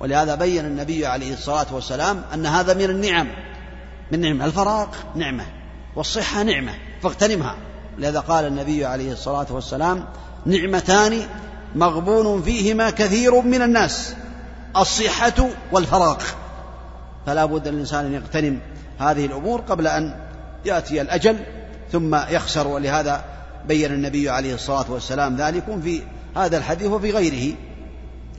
[0.00, 3.28] ولهذا بين النبي عليه الصلاة والسلام أن هذا من النعم
[4.12, 4.86] من نعم الفراغ
[5.16, 5.44] نعمة
[5.96, 7.67] والصحة نعمة فاغتنمها.
[7.98, 10.04] لهذا قال النبي عليه الصلاة والسلام
[10.46, 11.20] نعمتان
[11.74, 14.14] مغبون فيهما كثير من الناس
[14.76, 16.22] الصحة والفراغ.
[17.26, 18.60] فلا بد للإنسان أن يغتنم
[18.98, 20.14] هذه الأمور قبل أن
[20.64, 21.36] يأتي الأجل
[21.92, 23.24] ثم يخسر ولهذا
[23.68, 26.02] بين النبي عليه الصلاة والسلام ذلك في
[26.36, 27.54] هذا الحديث وفي غيره.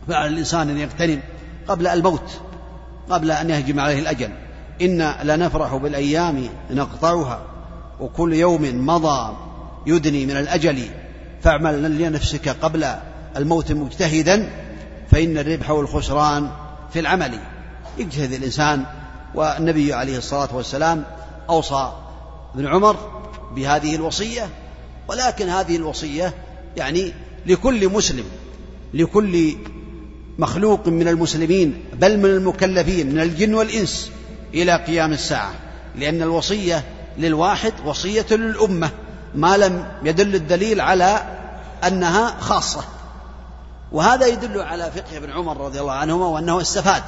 [0.07, 1.21] فعلى الإنسان أن يغتنم
[1.67, 2.41] قبل الموت
[3.09, 4.29] قبل أن يهجم عليه الأجل.
[4.81, 7.41] إنا لنفرح بالأيام نقطعها
[7.99, 9.48] وكل يوم مضى
[9.87, 10.83] يدني من الأجل
[11.43, 12.87] فاعمل لنفسك قبل
[13.37, 14.49] الموت مجتهدا
[15.11, 16.49] فإن الربح والخسران
[16.93, 17.39] في العمل.
[17.97, 18.85] يجتهد الإنسان
[19.35, 21.05] والنبي عليه الصلاة والسلام
[21.49, 21.93] أوصى
[22.55, 22.97] ابن عمر
[23.55, 24.49] بهذه الوصية
[25.07, 26.33] ولكن هذه الوصية
[26.77, 27.13] يعني
[27.45, 28.25] لكل مسلم
[28.93, 29.55] لكل
[30.39, 34.11] مخلوق من المسلمين بل من المكلفين من الجن والإنس
[34.53, 35.53] إلى قيام الساعة.
[35.95, 36.83] لأن الوصية
[37.17, 38.89] للواحد وصية للأمة.
[39.35, 41.21] ما لم يدل الدليل على
[41.87, 42.83] أنها خاصة.
[43.91, 47.03] وهذا يدل على فقه ابن عمر رضي الله عنهما وأنه استفاد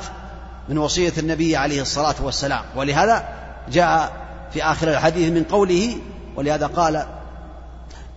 [0.70, 2.62] من وصية النبي عليه الصلاة والسلام.
[2.76, 3.30] ولهذا
[3.72, 4.12] جاء
[4.54, 5.98] في آخر الحديث من قوله
[6.36, 7.06] ولهذا قال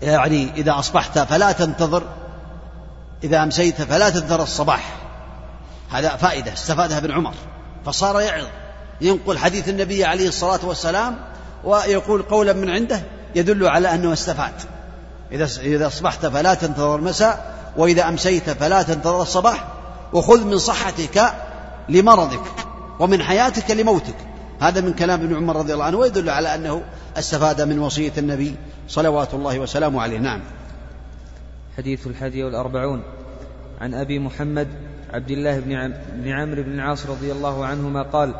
[0.02, 2.02] يعني إذا أصبحت فلا تنتظر
[3.24, 4.96] إذا أمسيت فلا تنتظر الصباح.
[5.90, 7.34] هذا فائدة استفادها ابن عمر.
[7.86, 8.46] فصار يعظ
[9.00, 11.16] ينقل حديث النبي عليه الصلاة والسلام
[11.64, 13.02] ويقول قولا من عنده
[13.34, 14.52] يدل على أنه استفاد.
[15.32, 19.68] إذا إذا أصبحت فلا تنتظر المساء وإذا أمسيت فلا تنتظر الصباح
[20.12, 21.22] وخذ من صحتك
[21.88, 22.42] لمرضك
[22.98, 24.16] ومن حياتك لموتك.
[24.60, 26.82] هذا من كلام ابن عمر رضي الله عنه ويدل على أنه
[27.16, 28.54] استفاد من وصية النبي
[28.88, 30.18] صلوات الله وسلامه عليه.
[30.18, 30.40] نعم.
[31.76, 33.02] حديث الحادي والأربعون.
[33.80, 34.68] عن أبي محمد
[35.14, 38.34] عبد الله بن, بن عمرو بن العاص رضي الله عنهما قال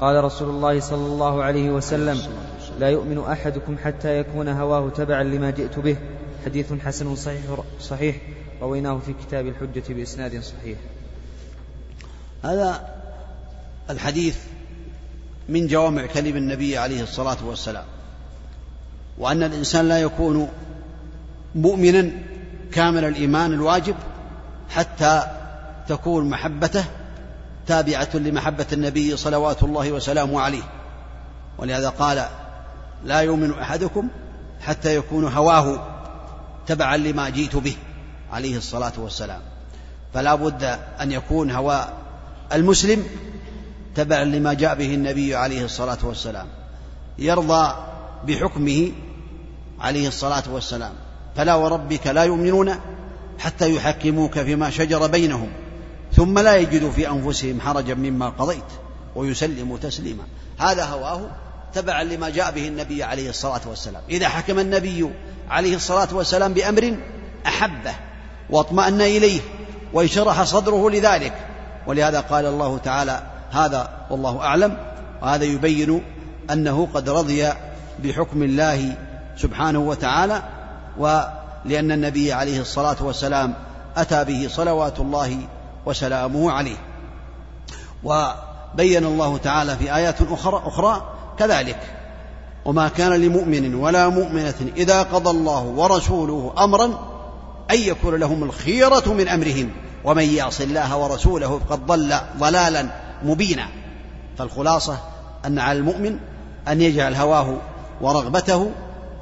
[0.00, 2.18] قال رسول الله صلى الله عليه وسلم
[2.78, 5.96] لا يؤمن أحدكم حتى يكون هواه تبعا لما جئت به.
[6.44, 7.42] حديث حسن صحيح
[7.80, 8.16] صحيح.
[8.62, 10.78] رويناه في كتاب الحجة بإسناد صحيح.
[12.44, 12.88] هذا
[13.90, 14.36] الحديث
[15.48, 17.84] من جوامع كلم النبي عليه الصلاة والسلام.
[19.18, 20.48] وأن الإنسان لا يكون
[21.54, 22.10] مؤمنا
[22.72, 23.94] كامل الإيمان الواجب
[24.70, 25.22] حتى
[25.88, 26.84] تكون محبته
[27.66, 30.62] تابعة لمحبة النبي صلوات الله وسلامه عليه.
[31.58, 32.24] ولهذا قال
[33.04, 34.08] لا يؤمن أحدكم
[34.60, 35.86] حتى يكون هواه
[36.66, 37.76] تبعا لما جئت به
[38.32, 39.40] عليه الصلاة والسلام.
[40.14, 41.88] فلا بد أن يكون هوى
[42.52, 43.04] المسلم
[43.94, 46.46] تبعا لما جاء به النبي عليه الصلاة والسلام.
[47.18, 47.74] يرضى
[48.26, 48.92] بحكمه
[49.80, 50.92] عليه الصلاة والسلام.
[51.36, 52.74] فلا وربك لا يؤمنون
[53.38, 55.48] حتى يحكموك فيما شجر بينهم
[56.12, 58.64] ثم لا يجدوا في أنفسهم حرجا مما قضيت
[59.16, 60.24] ويسلموا تسليما.
[60.58, 61.30] هذا هواه
[61.80, 64.02] تبعا لما جاء به النبي عليه الصلاة والسلام.
[64.10, 65.10] إذا حكم النبي
[65.50, 66.96] عليه الصلاة والسلام بأمر
[67.46, 67.94] أحبه
[68.50, 69.40] واطمأن إليه
[69.92, 71.32] وانشرح صدره لذلك.
[71.86, 74.76] ولهذا قال الله تعالى هذا والله أعلم.
[75.22, 76.02] وهذا يبين
[76.50, 77.48] أنه قد رضي
[77.98, 78.96] بحكم الله
[79.36, 80.42] سبحانه وتعالى
[80.98, 83.54] ولأن النبي عليه الصلاة والسلام
[83.96, 85.38] أتى به صلوات الله
[85.86, 86.76] وسلامه عليه.
[88.04, 91.78] وبين الله تعالى في آيات أخرى, أخرى كذلك.
[92.64, 96.84] وما كان لمؤمن ولا مؤمنة إذا قضى الله ورسوله أمرا
[97.70, 99.70] أن يكون لهم الخيرة من أمرهم
[100.04, 102.86] ومن يعص الله ورسوله فقد ضل ضلالا
[103.24, 103.68] مبينا.
[104.38, 104.98] فالخلاصة
[105.46, 106.18] أن على المؤمن
[106.68, 107.56] أن يجعل هواه
[108.00, 108.70] ورغبته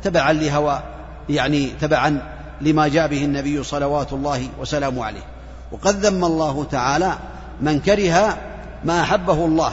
[0.03, 0.83] تبعا لهوى
[1.29, 5.25] يعني تبعا لما جاء به النبي صلوات الله وسلامه عليه.
[5.73, 7.13] وقد ذم الله تعالى
[7.61, 8.39] من كره
[8.85, 9.73] ما أحبه الله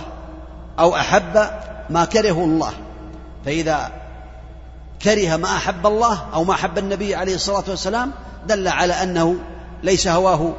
[0.79, 1.49] أو أحب
[1.89, 2.73] ما كرهه الله.
[3.45, 3.91] فإذا
[5.03, 8.11] كره ما أحب الله أو ما أحب النبي عليه الصلاة والسلام
[8.47, 9.35] دل على أنه
[9.83, 10.53] ليس هواه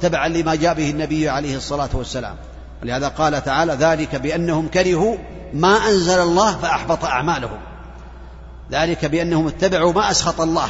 [0.00, 2.36] تبعا لما جاء به النبي عليه الصلاة والسلام.
[2.82, 5.16] ولهذا قال تعالى ذلك بأنهم كرهوا
[5.54, 7.58] ما أنزل الله فأحبط أعمالهم.
[8.72, 10.68] ذلك بأنهم اتبعوا ما أسخط الله.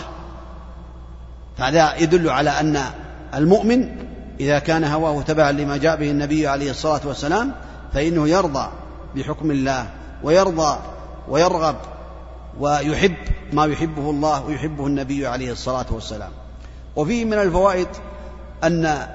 [1.59, 2.83] فهذا يدل على أن
[3.35, 3.89] المؤمن
[4.41, 7.53] إذا كان هواه تبعا لما جاء به النبي عليه الصلاة والسلام
[7.93, 8.69] فإنه يرضى
[9.17, 9.87] بحكم الله.
[10.23, 10.79] ويرضى
[11.29, 11.77] ويرغب
[12.59, 13.17] ويحب
[13.53, 16.31] ما يحبه الله ويحبه النبي عليه الصلاة والسلام.
[16.97, 17.89] وفيه من الفوائد
[18.65, 19.07] أن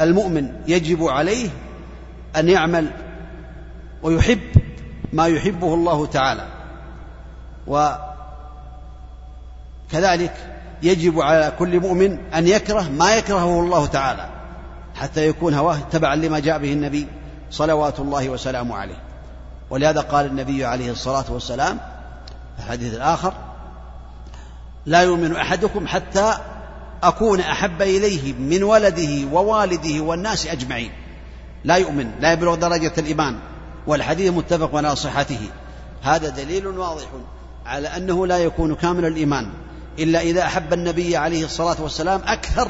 [0.00, 1.48] المؤمن يجب عليه
[2.36, 2.90] أن يعمل
[4.02, 4.40] ويحب
[5.12, 6.46] ما يحبه الله تعالى.
[9.88, 10.34] وكذلك
[10.82, 14.28] يجب على كل مؤمن أن يكره ما يكرهه الله تعالى
[14.94, 17.06] حتى يكون هواه تبعا لما جاء به النبي
[17.50, 19.09] صلوات الله وسلامه عليه.
[19.70, 21.78] ولهذا قال النبي عليه الصلاة والسلام
[22.56, 23.34] في الحديث الآخر
[24.86, 26.34] لا يؤمن أحدكم حتى
[27.02, 30.92] أكون أحب إليه من ولده ووالده والناس أجمعين.
[31.64, 33.38] لا يؤمن لا يبلغ درجة الإيمان
[33.86, 35.40] والحديث متفق على صحته.
[36.02, 37.06] هذا دليل واضح
[37.66, 39.52] على أنه لا يكون كامل الإيمان
[39.98, 42.68] إلا إذا أحب النبي عليه الصلاة والسلام أكثر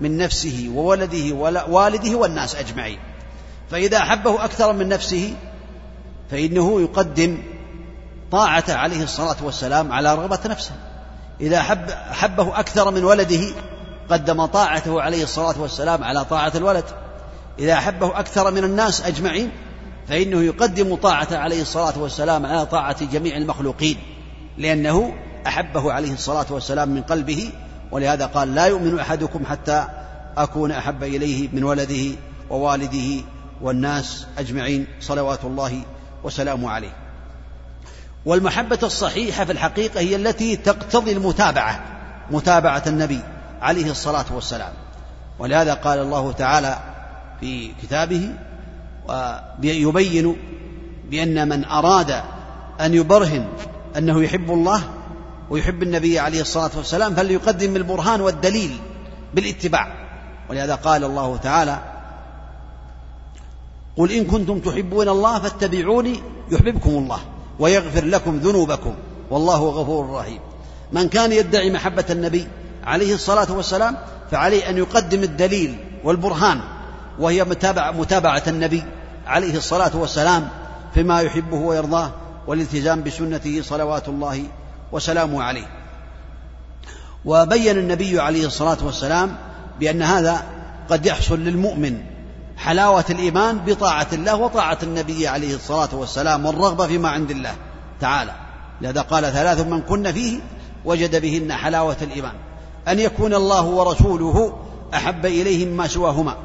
[0.00, 2.98] من نفسه وولده ووالده والناس أجمعين.
[3.70, 5.34] فإذا أحبه أكثر من نفسه
[6.30, 7.38] فإنه يقدم
[8.30, 10.72] طاعته عليه الصلاة والسلام على رغبة نفسه.
[11.40, 13.40] إذا أحب أحبه أكثر من ولده
[14.10, 16.84] قدم طاعته عليه الصلاة والسلام على طاعة الولد.
[17.58, 19.50] إذا أحبه أكثر من الناس أجمعين
[20.08, 23.96] فإنه يقدم طاعته عليه الصلاة والسلام على طاعة جميع المخلوقين
[24.58, 25.14] لأنه
[25.46, 27.52] أحبه عليه الصلاة والسلام من قلبه.
[27.90, 29.84] ولهذا قال لا يؤمن أحدكم حتى
[30.36, 32.16] أكون أحب إليه من ولده
[32.50, 33.24] ووالده
[33.60, 35.82] والناس أجمعين صلوات الله
[36.24, 36.92] وسلامه عليه.
[38.26, 41.80] والمحبة الصحيحة في الحقيقة هي التي تقتضي المتابعة
[42.30, 43.20] متابعة النبي
[43.62, 44.72] عليه الصلاة والسلام.
[45.38, 46.78] ولهذا قال الله تعالى
[47.40, 48.34] في كتابه
[49.62, 50.36] ويبين
[51.10, 52.22] بأن من أراد
[52.80, 53.48] أن يبرهن
[53.96, 54.82] أنه يحب الله
[55.50, 58.78] ويحب النبي عليه الصلاة والسلام فليقدم البرهان والدليل
[59.34, 59.92] بالاتباع.
[60.50, 61.78] ولهذا قال الله تعالى
[63.96, 67.18] قل إن كنتم تحبون الله فاتبعوني يحببكم الله
[67.58, 68.94] ويغفر لكم ذنوبكم
[69.30, 70.38] والله غفور رحيم.
[70.92, 72.48] من كان يدعي محبة النبي
[72.84, 73.96] عليه الصلاة والسلام
[74.30, 76.60] فعليه أن يقدم الدليل والبرهان
[77.18, 78.82] وهي متابعة, متابعة النبي
[79.26, 80.48] عليه الصلاة والسلام
[80.94, 82.12] فيما يحبه ويرضاه
[82.46, 84.44] والالتزام بسنته صلوات الله
[84.92, 85.66] وسلامه عليه.
[87.24, 89.36] وبين النبي عليه الصلاة والسلام
[89.80, 90.42] بأن هذا
[90.90, 92.09] قد يحصل للمؤمن
[92.60, 97.54] حلاوة الإيمان بطاعة الله وطاعة النبي عليه الصلاة والسلام والرغبة فيما عند الله
[98.00, 98.32] تعالى.
[98.80, 100.40] لهذا قال ثلاث من كن فيه
[100.84, 102.32] وجد بهن حلاوة الإيمان.
[102.88, 104.58] أن يكون الله ورسوله
[104.94, 106.36] أحب إليه مما سواهما.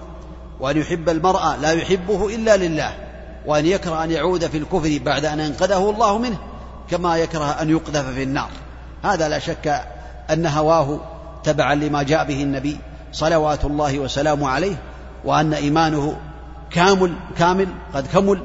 [0.60, 2.94] وأن يحب المرأة لا يحبه إلا لله.
[3.46, 6.38] وأن يكره أن يعود في الكفر بعد أن أنقذه الله منه
[6.90, 8.50] كما يكره أن يقذف في النار.
[9.04, 9.82] هذا لا شك
[10.30, 11.00] أن هواه
[11.44, 12.78] تبعا لما جاء به النبي
[13.12, 14.76] صلوات الله وسلامه عليه
[15.26, 16.16] وأن إيمانه
[16.72, 18.42] كامل كامل قد كمل.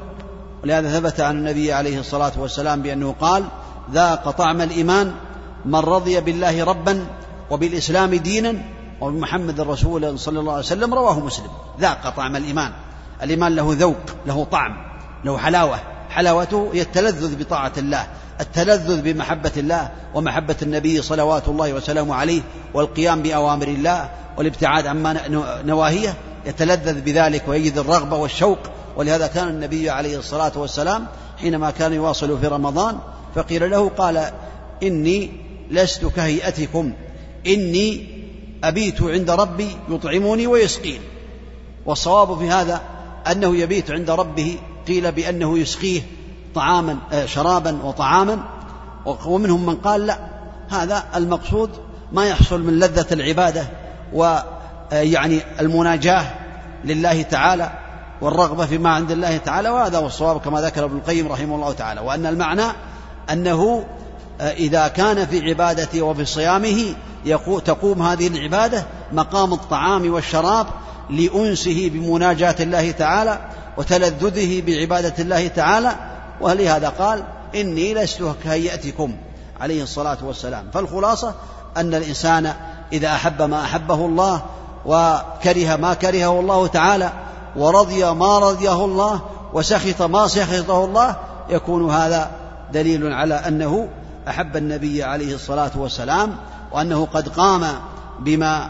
[0.63, 3.43] ولهذا ثبت عن النبي عليه الصلاة والسلام بأنه قال
[3.91, 5.13] ذاق طعم الإيمان
[5.65, 7.05] من رضي بالله ربا
[7.49, 8.53] وبالإسلام دينا
[9.01, 11.49] وبمحمد رسولا صلى الله عليه وسلم رواه مسلم.
[11.79, 12.71] ذاق طعم الإيمان.
[13.23, 14.71] الإيمان له ذوق له طعم
[15.25, 15.79] له حلاوة.
[16.09, 18.07] حلاوته هي التلذذ بطاعة الله
[18.41, 22.41] التلذذ بمحبة الله ومحبة النبي صلوات الله وسلامه عليه
[22.73, 25.17] والقيام بأوامر الله والابتعاد عما
[25.65, 26.13] نواهيه.
[26.45, 28.59] يتلذذ بذلك ويجد الرغبة والشوق
[28.95, 32.97] ولهذا كان النبي عليه الصلاة والسلام حينما كان يواصل في رمضان
[33.35, 34.31] فقيل له قال
[34.83, 35.31] إني
[35.71, 36.93] لست كهيئتكم
[37.47, 38.07] إني
[38.63, 41.01] أبيت عند ربي يطعمني ويسقين.
[41.85, 42.81] والصواب في هذا
[43.31, 46.01] أنه يبيت عند ربه قيل بأنه يسقيه
[46.55, 48.43] طعاما آه، شرابا وطعاما.
[49.25, 50.19] ومنهم من قال لا
[50.69, 51.69] هذا المقصود
[52.11, 53.67] ما يحصل من لذة العبادة
[54.93, 56.25] آه، المناجاة
[56.85, 57.71] لله تعالى
[58.21, 62.01] والرغبة فيما عند الله تعالى وهذا هو الصواب كما ذكر ابن القيم رحمه الله تعالى.
[62.01, 62.65] وأن المعنى
[63.29, 63.85] أنه
[64.41, 66.95] آه، إذا كان في عبادته وفي صيامه
[67.65, 70.67] تقوم هذه العبادة مقام الطعام والشراب
[71.09, 73.39] لأنسه بمناجاة الله تعالى
[73.77, 75.95] وتلذذه بعبادة الله تعالى.
[76.41, 77.23] ولهذا قال
[77.55, 79.15] إني لست كهيئتكم
[79.61, 80.65] عليه الصلاة والسلام.
[80.73, 81.35] فالخلاصة
[81.77, 82.53] أن الإنسان
[82.93, 84.41] إذا أحب ما أحبه الله
[84.85, 87.11] وكره ما كرهه الله تعالى
[87.55, 89.21] ورضي ما رضيه الله
[89.53, 91.15] وسخط ما سخطه الله
[91.49, 92.31] يكون هذا
[92.73, 93.89] دليل على أنه
[94.27, 96.35] أحب النبي عليه الصلاة والسلام
[96.71, 97.65] وأنه قد قام
[98.19, 98.69] بما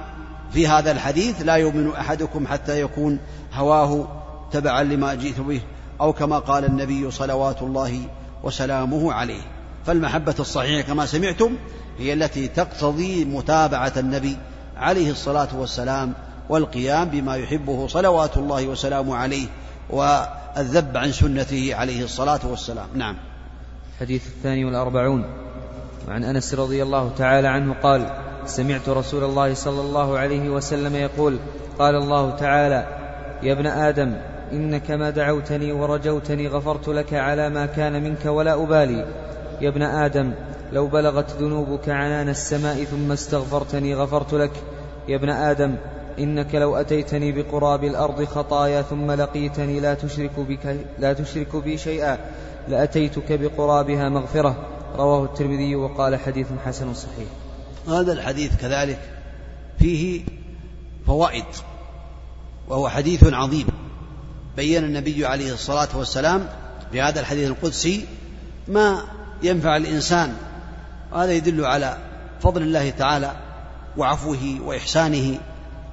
[0.52, 3.20] في هذا الحديث لا يؤمن أحدكم حتى يكون
[3.54, 4.08] هواه
[4.52, 5.62] تبعا لما جئت به
[6.02, 8.02] أو كما قال النبي صلوات الله
[8.44, 9.42] وسلامه عليه.
[9.86, 11.56] فالمحبة الصحيحة كما سمعتم
[11.98, 14.38] هي التي تقتضي متابعة النبي
[14.82, 16.14] عليه الصلاة والسلام
[16.50, 19.48] والقيام بما يحبه صلوات الله وسلامه عليه
[19.90, 22.88] والذب عن سنته عليه الصلاة والسلام.
[22.94, 23.16] نعم.
[23.94, 25.26] الحديث الثاني والأربعون.
[26.08, 28.10] وعن أنس رضي الله تعالى عنه قال
[28.46, 31.40] سمعت رسول الله صلى الله عليه وسلم يقول
[31.80, 32.88] قال الله تعالى
[33.44, 34.16] يا ابن آدم
[34.52, 39.06] إنك ما دعوتني ورجوتني غفرت لك على ما كان منك ولا أبالي.
[39.62, 40.34] يا ابن آدم
[40.72, 44.52] لو بلغت ذنوبك عنان السماء ثم استغفرتني غفرت لك.
[45.08, 45.76] يا ابن آدم
[46.20, 52.18] إنك لو أتيتني بقراب الأرض خطايا ثم لقيتني لا تشرك, بك لا تشرك بي شيئا
[52.68, 54.56] لأتيتك بقرابها مغفرة.
[54.98, 57.28] رواه الترمذي وقال حديث حسن صحيح.
[57.88, 59.00] هذا الحديث كذلك
[59.80, 60.22] فيه
[61.08, 61.46] فوائد
[62.68, 63.68] وهو حديث عظيم.
[64.56, 66.48] بين النبي عليه الصلاة والسلام
[66.92, 68.06] في هذا الحديث القدسي
[68.68, 69.04] ما
[69.44, 70.34] ينفع الإنسان
[71.12, 71.98] وهذا يدل على
[72.42, 73.32] فضل الله تعالى
[73.98, 75.38] وعفوه وإحسانه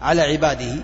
[0.03, 0.75] على عباده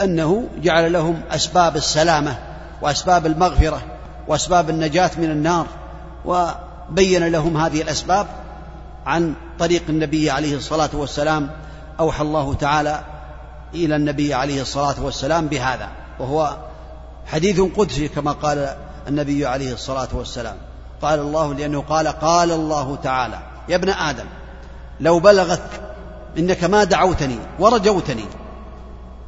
[0.00, 2.38] أنه جعل لهم أسباب السلامة
[2.82, 3.82] وأسباب المغفرة
[4.28, 5.66] وأسباب النجاة من النار
[6.24, 8.26] وبين لهم هذه الأسباب
[9.06, 11.50] عن طريق النبي عليه الصلاة والسلام
[12.00, 13.00] أوحى الله تعالى
[13.74, 16.56] إلى النبي عليه الصلاة والسلام بهذا وهو
[17.26, 18.76] حديث قدسي كما قال
[19.08, 20.56] النبي عليه الصلاة والسلام.
[21.02, 23.38] قال الله لأنه قال قال الله تعالى
[23.68, 24.26] يا ابن آدم
[25.00, 25.70] لو بلغت
[26.38, 28.24] إنك ما دعوتني ورجوتني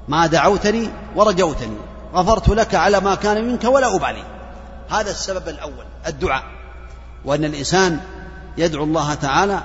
[0.09, 1.77] ما دعوتني ورجوتني
[2.15, 4.23] غفرت لك على ما كان منك ولا أبالي.
[4.91, 6.43] هذا السبب الأول الدعاء.
[7.25, 8.01] وأن الإنسان
[8.59, 9.61] يدعو الله تعالى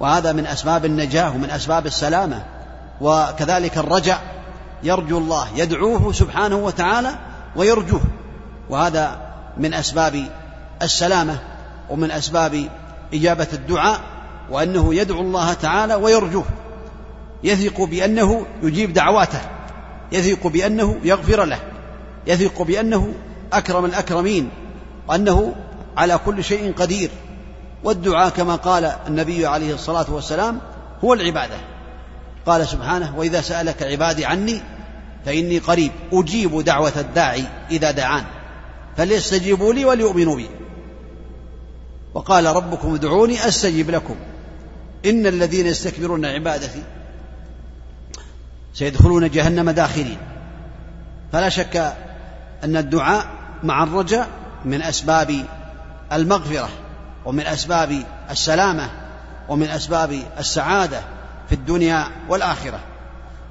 [0.00, 2.44] وهذا من أسباب النجاة ومن أسباب السلامة.
[3.00, 4.18] وكذلك الرجع
[4.82, 7.10] يرجو الله يدعوه سبحانه وتعالى
[7.56, 8.02] ويرجوه.
[8.70, 9.18] وهذا
[9.56, 10.24] من أسباب
[10.82, 11.38] السلامة
[11.90, 12.68] ومن أسباب
[13.14, 14.00] إجابة الدعاء
[14.50, 16.44] وأنه يدعو الله تعالى ويرجوه.
[17.44, 19.40] يثق بأنه يجيب دعواته.
[20.12, 21.58] يثق بأنه يغفر له.
[22.26, 23.14] يثق بأنه
[23.52, 24.50] أكرم الأكرمين.
[25.08, 25.54] وأنه
[25.96, 27.10] على كل شيء قدير.
[27.84, 30.60] والدعاء كما قال النبي عليه الصلاة والسلام
[31.04, 31.56] هو العبادة.
[32.46, 34.60] قال سبحانه وإذا سألك عبادي عني
[35.26, 35.92] فإني قريب.
[36.12, 38.24] أجيب دعوة الداعي إذا دعان.
[38.96, 40.48] فليستجيبوا لي وليؤمنوا بي.
[42.18, 44.16] وقال ربكم ادعوني أستجب لكم.
[45.06, 46.82] إن الذين يستكبرون عبادتي
[48.74, 50.18] سيدخلون جهنم داخلين
[51.32, 51.76] فلا شك
[52.64, 53.26] أن الدعاء
[53.62, 54.28] مع الرجاء
[54.64, 55.44] من أسباب
[56.12, 56.68] المغفرة
[57.24, 58.90] ومن أسباب السلامة
[59.48, 61.00] ومن أسباب السعادة
[61.48, 62.80] في الدنيا والآخرة.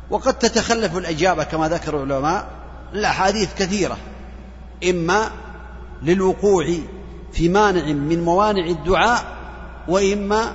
[0.09, 2.47] وقد تتخلف الإجابة كما ذكر العلماء
[2.93, 3.97] الأحاديث كثيرة
[4.89, 5.32] إما
[6.03, 6.65] للوقوع
[7.38, 9.24] في مانع من موانع الدعاء
[9.88, 10.54] وإما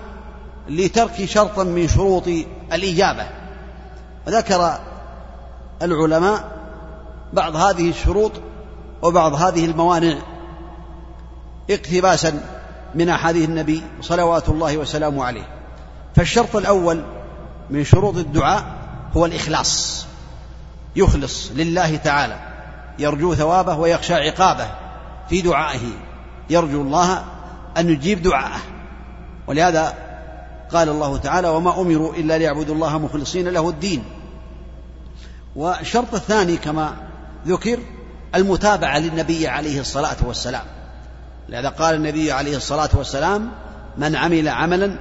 [0.69, 2.29] لترك شرط من شروط
[2.73, 3.27] الإجابة.
[4.27, 4.79] وذكر
[5.83, 6.45] العلماء
[7.33, 8.33] بعض هذه الشروط
[9.03, 10.15] وبعض هذه الموانع
[11.71, 12.41] اقتباسا
[12.95, 15.49] من أحاديث النبي صلوات الله وسلامه عليه.
[16.15, 17.05] فالشرط الأول
[17.71, 18.65] من شروط الدعاء
[19.17, 20.07] هو الإخلاص.
[20.97, 22.39] يخلص لله تعالى
[22.99, 24.71] يرجو ثوابه ويخشى عقابه
[25.29, 26.12] في دعائه.
[26.51, 27.25] يرجو الله
[27.79, 28.61] أن يجيب دعاءه.
[29.47, 29.95] ولهذا
[30.73, 34.05] قال الله تعالى وما أمروا إلا ليعبدوا الله مخلصين له الدين.
[35.57, 36.97] والشرط الثاني كما
[37.47, 37.79] ذكر
[38.35, 40.65] المتابعة للنبي عليه الصلاة والسلام.
[41.49, 43.51] لهذا قال النبي عليه الصلاة والسلام
[43.99, 44.97] من عمل عملا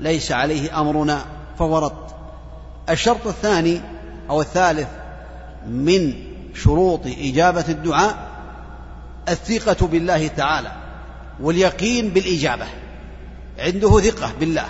[0.00, 1.24] ليس عليه أمرنا
[1.58, 1.92] فورط
[2.90, 3.80] الشرط الثاني
[4.30, 4.88] أو الثالث
[5.68, 6.14] من
[6.54, 8.29] شروط إجابة الدعاء
[9.28, 10.72] الثقة بالله تعالى
[11.40, 12.66] واليقين بالإجابة.
[13.58, 14.66] عنده ثقة بالله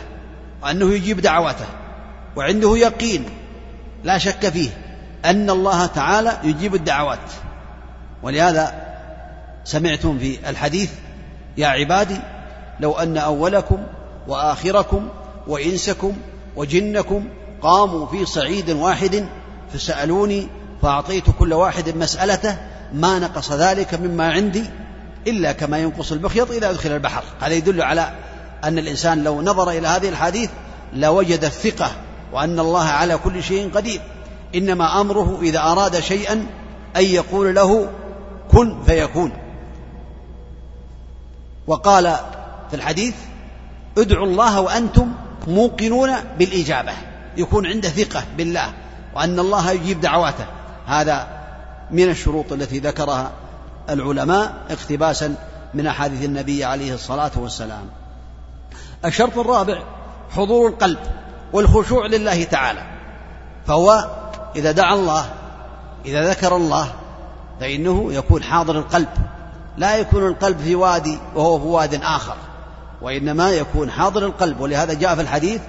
[0.63, 1.67] وأنه يجيب دعواته
[2.37, 3.25] وعنده يقين
[4.05, 4.71] لا شك فيه
[5.25, 7.31] أن الله تعالى يجيب الدعوات.
[8.23, 8.91] ولهذا
[9.65, 10.91] سمعتم في الحديث
[11.57, 12.17] يا عبادي
[12.81, 13.83] لو أن أولكم
[14.29, 15.09] وآخركم
[15.47, 16.17] وإنسكم
[16.57, 17.29] وجنكم
[17.63, 19.27] قاموا في صعيد واحد
[19.73, 20.49] فسألوني
[20.83, 22.57] فأعطيت كل واحد مسألته
[22.95, 24.64] ما نقص ذلك مما عندي
[25.26, 27.24] إلا كما ينقص المخيط إذا أدخل البحر.
[27.41, 28.14] هذا يدل على
[28.64, 30.51] أن الإنسان لو نظر إلى هذه الحديث
[30.95, 31.91] لوجد الثقة
[32.32, 34.01] وأن الله على كل شيء قدير.
[34.55, 36.47] إنما أمره إذا أراد شيئا
[36.97, 37.91] أن يقول له
[38.51, 39.32] كن فيكون.
[41.66, 42.16] وقال
[42.70, 43.14] في الحديث
[43.99, 45.12] ادعوا الله وأنتم
[45.47, 46.93] موقنون بالإجابة.
[47.36, 48.72] يكون عنده ثقة بالله
[49.14, 50.45] وأن الله يجيب دعواته.
[50.86, 51.39] هذا
[51.93, 53.30] من الشروط التي ذكرها
[53.91, 55.34] العلماء اقتباسا
[55.74, 57.82] من أحاديث النبي عليه الصلاة والسلام.
[59.05, 59.82] الشرط الرابع
[60.30, 60.99] حضور القلب
[61.53, 62.82] والخشوع لله تعالى.
[63.66, 64.11] فهو
[64.57, 65.24] إذا دعا الله
[66.05, 66.93] إذا ذكر الله
[67.61, 69.09] فإنه يكون حاضر القلب.
[69.76, 72.36] لا يكون القلب في وادي وهو في واد آخر
[73.03, 74.61] وإنما يكون حاضر القلب.
[74.61, 75.61] ولهذا جاء في الحديث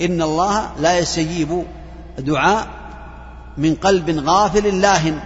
[0.00, 1.64] إن الله لا يستجيب
[2.18, 2.66] دعاء
[3.58, 5.20] من قلب غافل لاهن.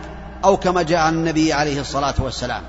[0.45, 2.62] أو كما جاء عن النبي عليه الصلاة والسلام.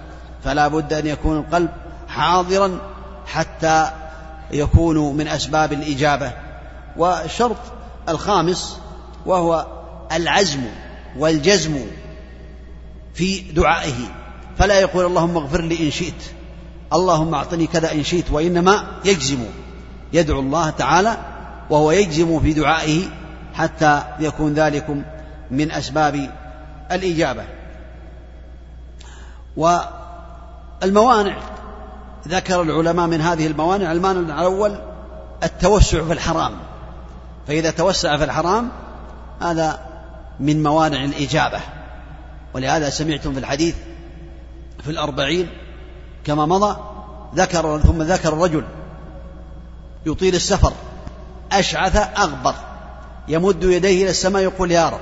[0.44, 1.70] فلا بد أن يكون القلب
[2.08, 2.80] حاضرا
[3.28, 3.92] حتى
[4.52, 6.32] يكون من أسباب الإجابة.
[6.98, 7.58] والشرط
[8.10, 8.78] الخامس
[9.26, 9.68] وهو
[10.12, 10.62] العزم
[11.18, 11.86] والجزم
[13.14, 14.26] في دعائه.
[14.58, 16.24] فلا يقول اللهم اغفر لي إن شئت
[16.94, 19.40] اللهم أعطني كذا إن شئت وإنما يجزم
[20.14, 21.18] يدعو الله تعالى
[21.70, 23.02] وهو يجزم في دعائه
[23.54, 24.86] حتى يكون ذلك
[25.52, 26.30] من أسباب
[26.92, 27.44] الإجابة.
[29.58, 31.38] والموانع.
[32.28, 34.80] ذكر العلماء من هذه الموانع المانع الأول
[35.44, 36.52] التوسع في الحرام.
[37.48, 38.70] فإذا توسع في الحرام
[39.42, 39.80] هذا
[40.40, 41.60] من موانع الإجابة.
[42.54, 43.76] ولهذا سمعتم في الحديث
[44.84, 45.50] في الأربعين
[46.24, 46.78] كما مضى
[47.36, 48.64] ذكر ثم ذكر الرجل
[50.06, 50.74] يطيل السفر
[51.52, 52.54] أشعث أغبر
[53.28, 55.00] يمد يديه إلى السماء يقول يا رب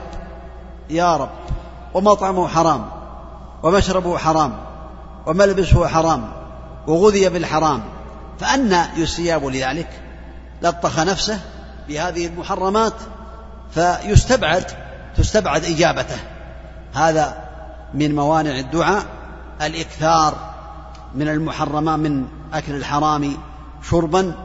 [0.90, 1.30] يا رب
[1.94, 2.86] ومطعمه حرام.
[3.64, 4.58] ومشربه حرام
[5.26, 6.32] وملبسه حرام
[6.88, 7.84] وغذي بالحرام.
[8.40, 9.90] فأنى يستجاب لذلك
[10.62, 11.40] لطخ نفسه
[11.88, 12.94] بهذه المحرمات
[13.72, 14.66] فيستبعد
[15.18, 16.18] تستبعد إجابته.
[16.94, 17.44] هذا
[17.94, 19.04] من موانع الدعاء
[19.62, 20.54] الإكثار
[21.16, 23.38] من المحرمات من أكل الحرام
[23.90, 24.36] شربا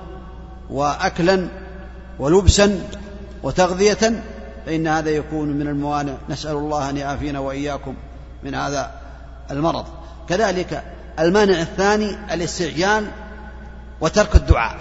[0.70, 1.48] وأكلا
[2.18, 2.80] ولبسا
[3.42, 4.22] وتغذية
[4.66, 6.14] فإن هذا يكون من الموانع.
[6.28, 7.94] نسأل الله أن يعافينا وإياكم
[8.42, 9.07] من هذا
[9.50, 9.86] المرض.
[10.28, 10.84] كذلك
[11.18, 13.06] المانع الثاني الاستعجال
[14.00, 14.76] وترك الدعاء.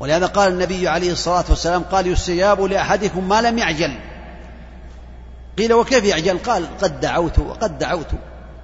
[0.00, 3.98] ولهذا قال النبي عليه الصلاة والسلام قال يستجاب لأحدكم ما لم يعجل.
[5.58, 8.10] قيل وكيف يعجل؟ قال قد دعوت وقد دعوت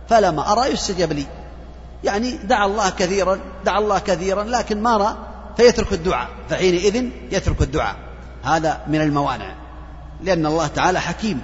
[0.09, 1.27] فلما أرى يستجاب لي.
[2.05, 5.15] يعني دعا الله كثيرا دعا الله كثيرا لكن ما رأى
[5.57, 7.97] فيترك الدعاء فحينئذ يترك الدعاء.
[8.45, 9.55] هذا من الموانع
[10.23, 11.41] لأن الله تعالى حكيم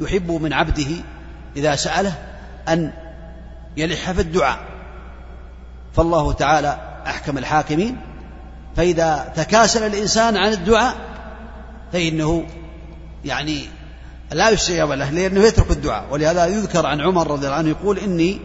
[0.00, 0.86] يحب من عبده
[1.56, 2.12] إذا سأله
[2.68, 2.92] أن
[3.76, 4.58] يلح في الدعاء.
[5.94, 7.96] فالله تعالى أحكم الحاكمين.
[8.76, 10.94] فإذا تكاسل الإنسان عن الدعاء
[11.92, 12.46] فإنه
[13.24, 13.64] يعني
[14.32, 16.04] لا يستجاب له لأنه يترك الدعاء.
[16.10, 18.40] ولهذا يذكر عن عمر رضي الله عنه يقول إني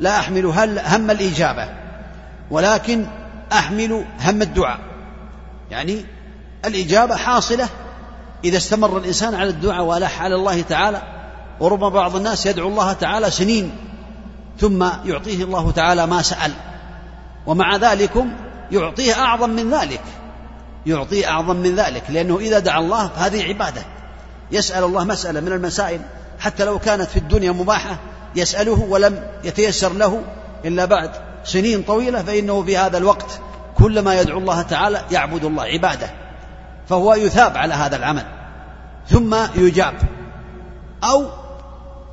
[0.00, 0.46] لا أحمل
[0.86, 1.68] هم الإجابة
[2.50, 3.06] ولكن
[3.52, 4.78] أحمل هم الدعاء.
[5.70, 6.04] يعني
[6.64, 7.68] الإجابة حاصلة
[8.44, 11.02] إذا استمر الإنسان على الدعاء وألح على الله تعالى.
[11.60, 13.76] وربما بعض الناس يدعو الله تعالى سنين
[14.58, 16.52] ثم يعطيه الله تعالى ما سأل.
[17.46, 18.24] ومع ذلك
[18.72, 20.02] يعطيه أعظم من ذلك
[20.86, 23.82] يعطيه أعظم من ذلك لأنه إذا دعا الله فهذه عبادة.
[24.52, 26.00] يسأل الله مسألة من المسائل
[26.40, 27.98] حتى لو كانت في الدنيا مباحة
[28.36, 30.22] يسأله ولم يتيسر له
[30.64, 31.10] إلا بعد
[31.44, 33.40] سنين طويلة فإنه في هذا الوقت
[33.78, 36.10] كلما يدعو الله تعالى يعبد الله عبادة.
[36.88, 38.24] فهو يثاب على هذا العمل
[39.08, 39.94] ثم يجاب
[41.04, 41.43] أو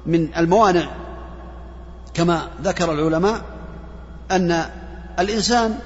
[0.05, 0.85] من الموانع
[2.13, 3.41] كما ذكر العلماء
[4.31, 4.65] أن
[5.19, 5.79] الإنسان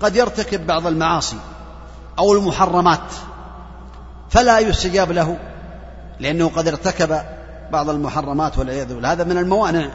[0.00, 1.36] قد يرتكب بعض المعاصي
[2.18, 3.12] أو المحرمات
[4.30, 5.38] فلا يستجاب له
[6.20, 7.22] لأنه قد ارتكب
[7.72, 9.12] بعض المحرمات والعياذ بالله.
[9.12, 9.88] هذا من الموانع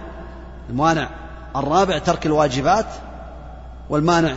[0.69, 1.09] الموانع
[1.55, 2.85] الرابع ترك الواجبات
[3.89, 4.35] والمانع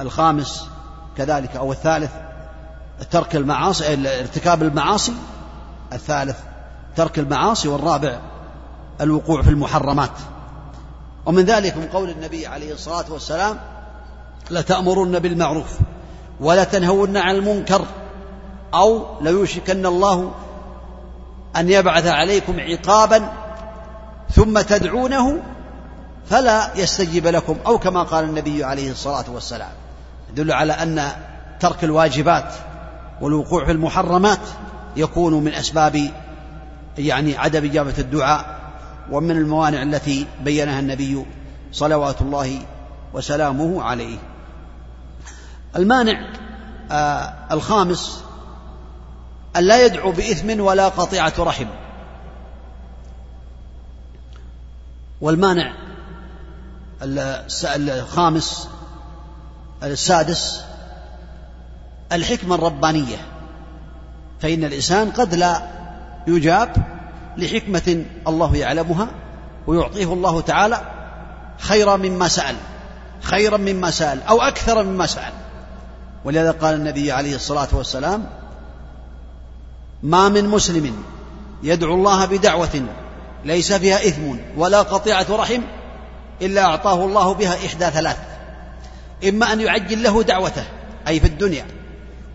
[0.00, 0.68] الخامس
[1.16, 2.10] كذلك أو الثالث
[3.10, 5.12] ترك المعاصي ارتكاب المعاصي
[5.92, 6.36] الثالث
[6.96, 8.20] ترك المعاصي والرابع
[9.00, 10.10] الوقوع في المحرمات.
[11.26, 13.58] ومن ذلك من قول النبي عليه الصلاة والسلام
[14.50, 15.78] لتأمرن بالمعروف
[16.40, 17.84] ولتنهون عن المنكر
[18.74, 20.32] أو ليوشكن الله
[21.56, 23.32] أن يبعث عليكم عقابا
[24.34, 25.42] ثم تدعونه
[26.30, 27.56] فلا يستجيب لكم.
[27.66, 29.72] أو كما قال النبي عليه الصلاة والسلام
[30.30, 31.08] يدل على أن
[31.60, 32.54] ترك الواجبات
[33.20, 34.40] والوقوع في المحرمات
[34.96, 36.10] يكون من أسباب
[37.06, 38.60] يعني عدم إجابة الدعاء
[39.10, 41.26] ومن الموانع التي بينها النبي
[41.72, 42.58] صلوات الله
[43.12, 44.18] وسلامه عليه.
[45.76, 46.32] المانع
[46.90, 48.22] آه الخامس
[49.56, 51.66] أن لا يدعو بإثم ولا قطيعة رحم.
[55.20, 55.74] والمانع
[57.76, 58.68] الخامس
[59.82, 60.64] السادس
[62.12, 63.16] الحكمة الربانية.
[64.40, 65.79] فإن الإنسان قد لا
[66.26, 66.76] يجاب
[67.36, 69.08] لحكمة الله يعلمها
[69.66, 70.80] ويعطيه الله تعالى
[71.58, 72.56] خيرا مما سأل
[73.22, 75.32] خيرا مما سأل أو أكثر مما سأل.
[76.24, 78.26] ولهذا قال النبي عليه الصلاة والسلام
[80.02, 81.02] ما من مسلم
[81.62, 82.82] يدعو الله بدعوة
[83.44, 85.62] ليس فيها إثم ولا قطيعة رحم
[86.42, 88.16] إلا أعطاه الله بها إحدى ثلاث
[89.28, 90.64] إما أن يعجل له دعوته
[91.08, 91.66] أي في الدنيا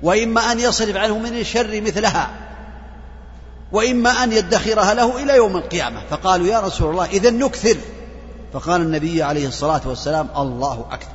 [0.03, 2.44] وإما أن يصرف عنه من الشر مثلها
[3.75, 6.01] وإما أن يدخرها له إلى يوم القيامة.
[6.09, 7.77] فقالوا يا رسول الله إذا نكثر.
[8.53, 11.09] فقال النبي عليه الصلاة والسلام الله أكثر.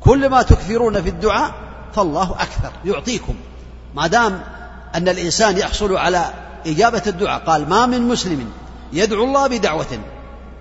[0.00, 1.54] كل ما تكثرون في الدعاء
[1.94, 3.34] فالله أكثر يعطيكم.
[3.94, 4.40] ما دام
[4.94, 6.24] أن الإنسان يحصل على
[6.66, 8.50] إجابة الدعاء قال ما من مسلم
[8.92, 9.98] يدعو الله بدعوة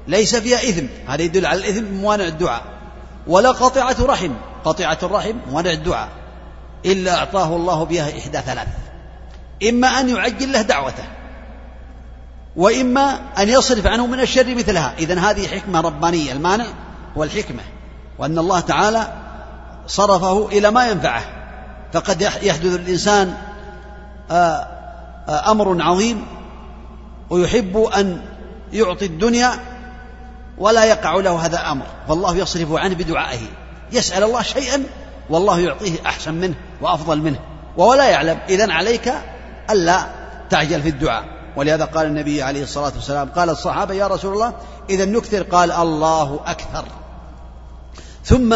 [0.08, 0.86] ليس فيها إثم.
[1.08, 2.62] هذا يدل على الإثم موانع الدعاء.
[3.28, 4.32] ولا قطعة رحم.
[4.66, 6.10] قطعة الرحم موانع الدعاء.
[6.86, 8.68] إلا أعطاه الله بها إحدى ثلاث.
[9.64, 11.04] إما أن يعجل له دعوته
[12.58, 14.94] وإما أن يصرف عنه من الشر مثلها.
[15.00, 16.32] إذا هذه حكمة ربانية.
[16.32, 16.66] المانع
[17.18, 17.64] هو الحكمة
[18.20, 19.14] وأن الله تعالى
[19.88, 21.24] صرفه إلى ما ينفعه.
[21.94, 23.34] فقد يحدث الإنسان
[24.32, 24.68] آه،
[25.30, 26.26] آه، أمر عظيم
[27.30, 28.22] ويحب أن
[28.74, 29.52] يعطي الدنيا
[30.58, 33.48] ولا يقع له هذا الأمر فالله يصرف عنه بدعائه.
[33.92, 34.84] يسأل الله شيئا
[35.30, 37.40] والله يعطيه أحسن منه وأفضل منه
[37.78, 38.40] وهو لا يعلم.
[38.50, 39.14] إذا عليك
[39.70, 40.08] ألا
[40.50, 41.24] تعجل في الدعاء.
[41.56, 44.54] ولهذا قال النبي عليه الصلاة والسلام قال الصحابة يا رسول الله
[44.90, 46.86] إذا نكثر قال الله أكثر.
[48.26, 48.56] ثم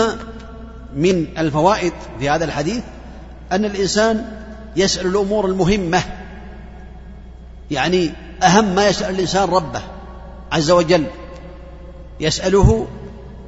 [0.95, 2.84] من الفوائد في هذا الحديث
[3.51, 4.26] أن الإنسان
[4.76, 6.03] يسأل الأمور المهمة
[7.72, 8.12] يعني
[8.43, 9.82] أهم ما يسأل الإنسان ربه
[10.51, 11.05] عز وجل.
[12.20, 12.88] يسأله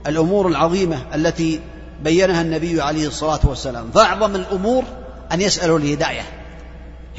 [0.07, 1.61] الأمور العظيمة التي
[2.03, 3.91] بينها النبي عليه الصلاة والسلام.
[3.91, 4.83] فأعظم الأمور
[5.31, 6.42] أن يسألوا الهداية.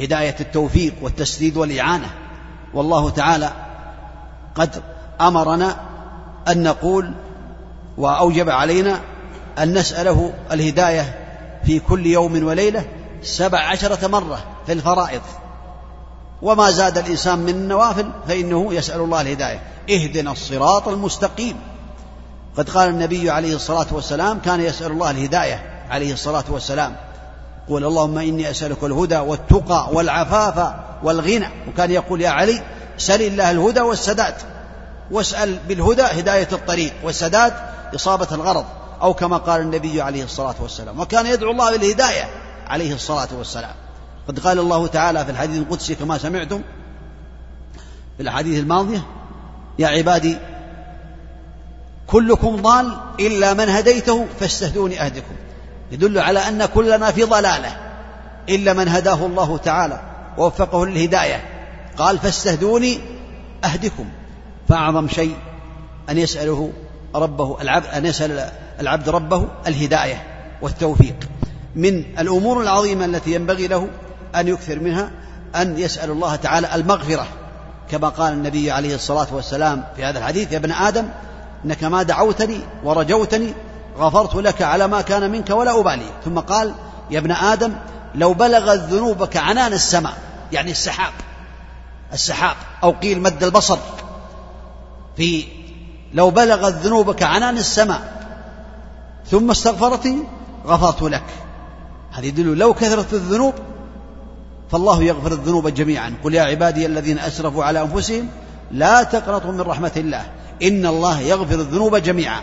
[0.00, 2.10] هداية التوفيق والتسديد والإعانة.
[2.74, 3.52] والله تعالى
[4.54, 4.82] قد
[5.20, 5.76] أمرنا
[6.48, 7.12] أن نقول
[7.98, 9.00] وأوجب علينا
[9.58, 11.18] أن نسأله الهداية
[11.64, 12.84] في كل يوم وليلة
[13.22, 15.22] سبع عشرة مرة في الفرائض.
[16.42, 19.62] وما زاد الإنسان من النوافل فإنه يسأل الله الهداية.
[19.90, 21.56] اهدنا الصراط المستقيم.
[22.56, 26.96] قد قال النبي عليه الصلاة والسلام كان يسأل الله الهداية عليه الصلاة والسلام.
[27.68, 31.48] قول اللهم إني أسألك الهدى والتقى والعفاف والغنى.
[31.68, 32.62] وكان يقول يا علي
[32.98, 34.34] سل الله الهدى والسداد.
[35.10, 37.52] واسأل بالهدى هداية الطريق والسداد
[37.94, 38.64] إصابة الغرض
[39.02, 41.00] أو كما قال النبي عليه الصلاة والسلام.
[41.00, 42.24] وكان يدعو الله بالهداية
[42.66, 43.74] عليه الصلاة والسلام.
[44.28, 46.62] قد قال الله تعالى في الحديث القدسي كما سمعتم
[48.16, 49.06] في الأحاديث الماضية
[49.78, 50.38] يا عبادي
[52.06, 55.34] كلكم ضال إلا من هديته فاستهدوني أهدكم.
[55.94, 57.76] يدل على أن كلنا في ضلالة
[58.48, 60.00] إلا من هداه الله تعالى
[60.38, 61.44] ووفقه للهداية.
[61.96, 62.98] قال فاستهدوني
[63.64, 64.04] أهدكم.
[64.68, 65.36] فأعظم شيء
[66.10, 66.72] أن يسأله
[67.14, 70.22] ربه العبد أن يسأل العبد ربه الهداية
[70.62, 71.16] والتوفيق.
[71.76, 73.88] من الأمور العظيمة التي ينبغي له
[74.34, 75.10] أن يكثر منها
[75.56, 77.26] أن يسأل الله تعالى المغفرة.
[77.90, 81.08] كما قال النبي عليه الصلاة والسلام في هذا الحديث يا ابن آدم
[81.64, 83.54] إنك ما دعوتني ورجوتني
[83.98, 86.06] غفرت لك على ما كان منك ولا أبالي.
[86.24, 86.74] ثم قال
[87.10, 87.74] يا ابن آدم
[88.14, 90.14] لو بلغت ذنوبك عنان السماء
[90.52, 91.12] يعني السحاب
[92.12, 93.78] السحاب أو قيل مد البصر
[95.16, 95.44] في
[96.14, 98.14] لو بلغت ذنوبك عنان السماء
[99.30, 100.22] ثم استغفرتني
[100.66, 101.24] غفرت لك.
[102.12, 103.54] هذه يدل لو كثرت الذنوب
[104.70, 106.14] فالله يغفر الذنوب جميعا.
[106.24, 108.28] قل يا عبادي الذين أسرفوا على أنفسهم
[108.70, 110.26] لا تقنطوا من رحمة الله
[110.62, 112.40] إن الله يغفر الذنوب جميعا.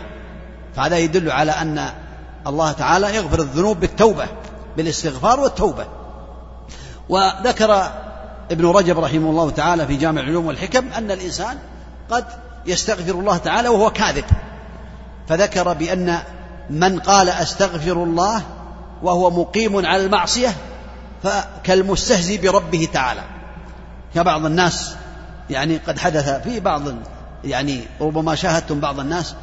[0.76, 1.90] فهذا يدل على أن
[2.46, 4.26] الله تعالى يغفر الذنوب بالتوبة
[4.76, 5.86] بالاستغفار والتوبة.
[7.08, 7.90] وذكر
[8.50, 11.58] ابن رجب رحمه الله تعالى في جامع العلوم والحكم أن الإنسان
[12.10, 12.24] قد
[12.66, 14.24] يستغفر الله تعالى وهو كاذب.
[15.28, 16.18] فذكر بأن
[16.70, 18.42] من قال أستغفر الله
[19.02, 20.54] وهو مقيم على المعصية
[21.22, 23.22] فكالمستهزي بربه تعالى.
[24.14, 24.94] كبعض الناس
[25.50, 26.82] يعني قد حدث في بعض
[27.44, 29.34] يعني ربما شاهدتم بعض الناس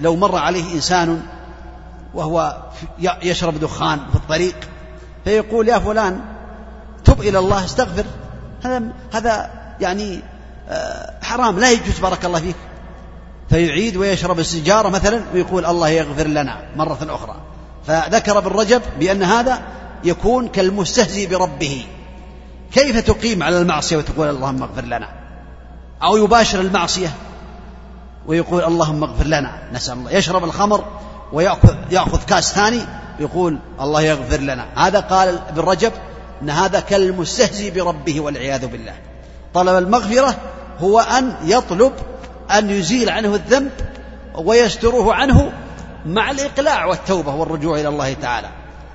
[0.00, 1.22] لو مر عليه إنسان
[2.14, 2.62] وهو
[3.22, 4.56] يشرب دخان في الطريق
[5.24, 6.20] فيقول يا فلان
[7.04, 8.04] تب إلى الله استغفر.
[8.64, 9.50] هذا هذا
[9.80, 10.20] يعني
[10.68, 12.56] آه، حرام لا يجوز بارك الله فيك.
[13.48, 17.36] فيعيد ويشرب السجارة مثلا ويقول الله يغفر لنا مرة أخرى.
[17.86, 19.62] فذكر ابن رجب بأن هذا
[20.04, 21.84] يكون كالمستهزي بربه.
[22.72, 25.08] كيف تقيم على المعصية وتقول اللهم اغفر لنا؟
[26.02, 27.10] أو يباشر المعصية؟
[28.26, 30.12] ويقول اللهم اغفر لنا نسأل الله.
[30.12, 30.84] يشرب الخمر
[31.32, 32.80] ويأخذ يأخذ كاس ثاني
[33.20, 34.66] يقول الله يغفر لنا.
[34.76, 35.92] هذا قال ابن رجب
[36.42, 38.94] أن هذا كالمستهزي بربه والعياذ بالله.
[39.54, 40.34] طلب المغفرة
[40.78, 41.92] هو أن يطلب
[42.50, 43.70] أن يزيل عنه الذنب
[44.34, 45.52] ويستره عنه
[46.06, 48.48] مع الإقلاع والتوبة والرجوع إلى الله تعالى.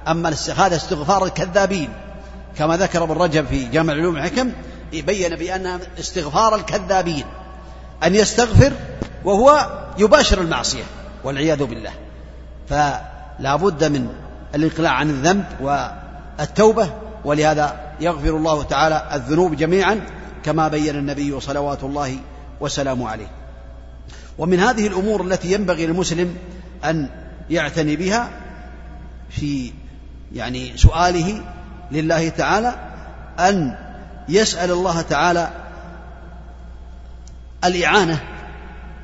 [0.07, 1.89] أما هذا استغفار الكذابين.
[2.57, 4.51] كما ذكر ابن رجب في جامع العلوم الحكم
[4.93, 7.25] بين بأنها استغفار الكذابين
[8.03, 8.73] أن يستغفر
[9.25, 10.83] وهو يباشر المعصية
[11.23, 11.91] والعياذ بالله.
[12.69, 14.09] فلا بد من
[14.55, 16.93] الإقلاع عن الذنب والتوبة
[17.25, 20.01] ولهذا يغفر الله تعالى الذنوب جميعا
[20.43, 22.17] كما بين النبي صلوات الله
[22.59, 23.31] وسلامه عليه.
[24.37, 26.35] ومن هذه الأمور التي ينبغي للمسلم
[26.85, 27.09] أن
[27.49, 28.29] يعتني بها
[29.29, 29.71] في
[30.33, 31.41] يعني سؤاله
[31.91, 32.75] لله تعالى
[33.39, 33.77] أن
[34.29, 35.49] يسأل الله تعالى
[37.63, 38.21] الإعانة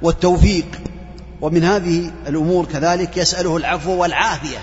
[0.01, 0.65] والتوفيق.
[1.41, 4.57] ومن هذه الأمور كذلك يسأله العفو والعافية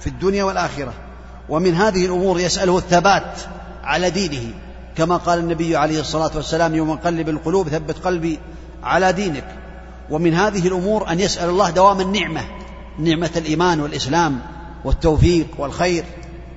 [0.00, 0.92] في الدنيا والآخرة.
[1.48, 3.40] ومن هذه الأمور يسأله الثبات
[3.84, 4.54] على دينه.
[4.96, 8.38] كما قال النبي عليه الصلاة والسلام يوم قلب القلوب ثبت قلبي
[8.82, 9.44] على دينك.
[10.10, 12.40] ومن هذه الأمور أن يسأل الله دوام النعمة
[12.98, 14.40] نعمة الإيمان والإسلام
[14.84, 16.04] والتوفيق والخير.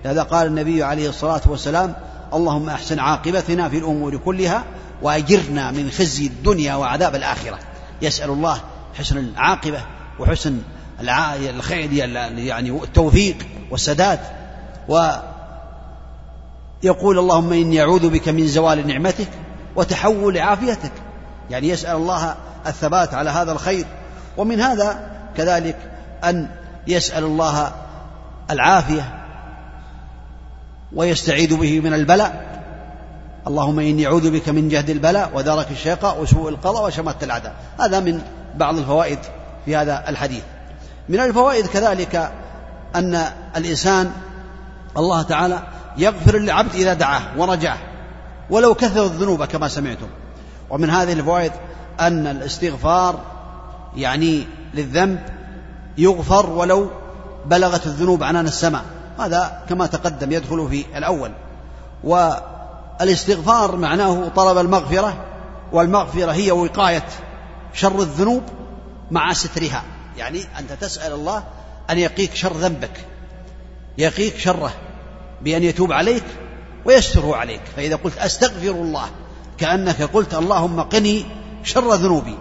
[0.06, 1.96] لهذا قال النبي عليه الصلاة والسلام
[2.34, 4.64] اللهم أحسن عاقبتنا في الأمور كلها
[5.02, 7.60] وأجرنا من خزي الدنيا وعذاب الآخرة.
[8.04, 8.62] يسأل الله
[8.94, 9.82] حسن العاقبة
[10.20, 10.62] وحسن
[11.50, 11.94] الخير
[12.38, 13.38] يعني التوفيق
[13.72, 14.20] والسداد.
[14.88, 15.20] ويقول
[17.20, 19.30] اللهم إني أعوذ بك من زوال نعمتك
[19.76, 20.92] وتحول عافيتك.
[21.50, 22.36] يعني يسأل الله
[22.68, 23.86] الثبات على هذا الخير.
[24.38, 25.78] ومن هذا كذلك
[26.24, 26.50] أن
[26.88, 27.72] يسأل الله
[28.52, 29.26] العافية
[30.94, 32.63] ويستعيذ به من البلاء.
[33.48, 37.56] اللهم إني أعوذ بك من جهد البلاء ودرك الشقاء وسوء القضاء وشماتة الأعداء.
[37.80, 38.22] هذا من
[38.56, 39.20] بعض الفوائد
[39.66, 40.44] في هذا الحديث.
[41.10, 42.32] من الفوائد كذلك
[42.96, 43.26] أن
[43.58, 44.12] الإنسان
[44.98, 45.60] الله تعالى
[45.98, 47.78] يغفر للعبد إذا دعاه ورجاه
[48.50, 50.08] ولو كثر الذنوب كما سمعتم.
[50.70, 51.52] ومن هذه الفوائد
[52.00, 53.20] أن الاستغفار
[53.96, 55.20] يعني للذنب
[55.98, 56.90] يغفر ولو
[57.46, 58.84] بلغت الذنوب عنان السماء.
[59.20, 61.32] هذا كما تقدم يدخل في الأول.
[63.00, 65.26] والاستغفار معناه طلب المغفرة
[65.72, 67.06] والمغفرة هي وقاية
[67.74, 68.44] شر الذنوب
[69.12, 69.84] مع سترها.
[70.18, 71.44] يعني أنت تسأل الله
[71.90, 73.06] أن يقيك شر ذنبك
[73.98, 74.74] يقيك شره
[75.42, 76.24] بأن يتوب عليك
[76.86, 77.62] ويستره عليك.
[77.76, 79.06] فإذا قلت أستغفر الله
[79.58, 81.26] كأنك قلت اللهم قني
[81.64, 82.38] شر ذنوبي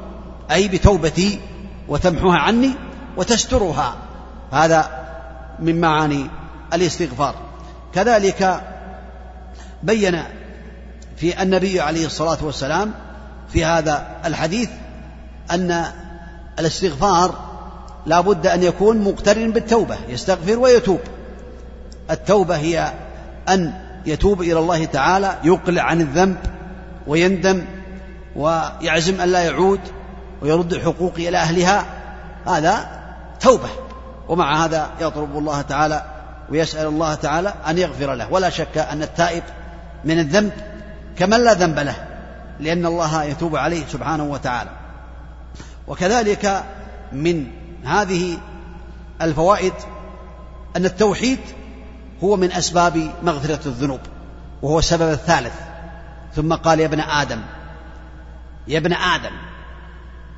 [0.51, 1.41] أي بتوبتي
[1.89, 2.71] وتمحوها عني
[3.17, 3.97] وتسترها.
[4.53, 5.07] هذا
[5.59, 6.27] من معاني
[6.73, 7.35] الاستغفار.
[7.95, 8.63] كذلك
[9.83, 10.23] بين
[11.23, 12.93] في النبي عليه الصلاة والسلام
[13.49, 14.69] في هذا الحديث
[15.51, 15.85] أن
[16.59, 17.35] الاستغفار
[18.07, 21.01] لا بد أن يكون مقترن بالتوبة يستغفر ويتوب.
[22.11, 22.93] التوبة هي
[23.49, 23.73] أن
[24.07, 26.37] يتوب إلى الله تعالى يقلع عن الذنب
[27.07, 27.65] ويندم
[28.37, 29.81] ويعزم أن لا يعود
[30.43, 31.85] ويرد الحقوق إلى أهلها.
[32.47, 32.89] هذا
[33.41, 33.69] توبة
[34.29, 36.05] ومع هذا يطلب الله تعالى
[36.51, 38.33] ويسأل الله تعالى أن يغفر له.
[38.33, 39.43] ولا شك أن التائب
[40.05, 40.53] من الذنب
[41.19, 41.97] كمن لا ذنب له
[42.61, 44.71] لأن الله يتوب عليه سبحانه وتعالى.
[45.87, 46.65] وكذلك
[47.13, 47.47] من
[47.85, 48.39] هذه
[49.23, 49.73] الفوائد
[50.77, 51.39] أن التوحيد
[52.25, 54.01] هو من أسباب مغفرة الذنوب
[54.63, 55.55] وهو السبب الثالث.
[56.35, 57.41] ثم قال يا ابن آدم
[58.69, 59.33] يا ابن آدم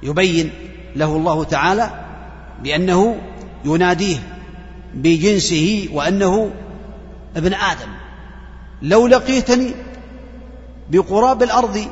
[0.03, 0.53] يبين
[0.97, 1.91] له الله تعالى
[2.62, 3.20] بأنه
[3.64, 4.18] يناديه
[4.95, 6.51] بجنسه وأنه
[7.37, 7.89] ابن آدم
[8.83, 9.75] لو لقيتني
[10.91, 11.87] بقراب الأرض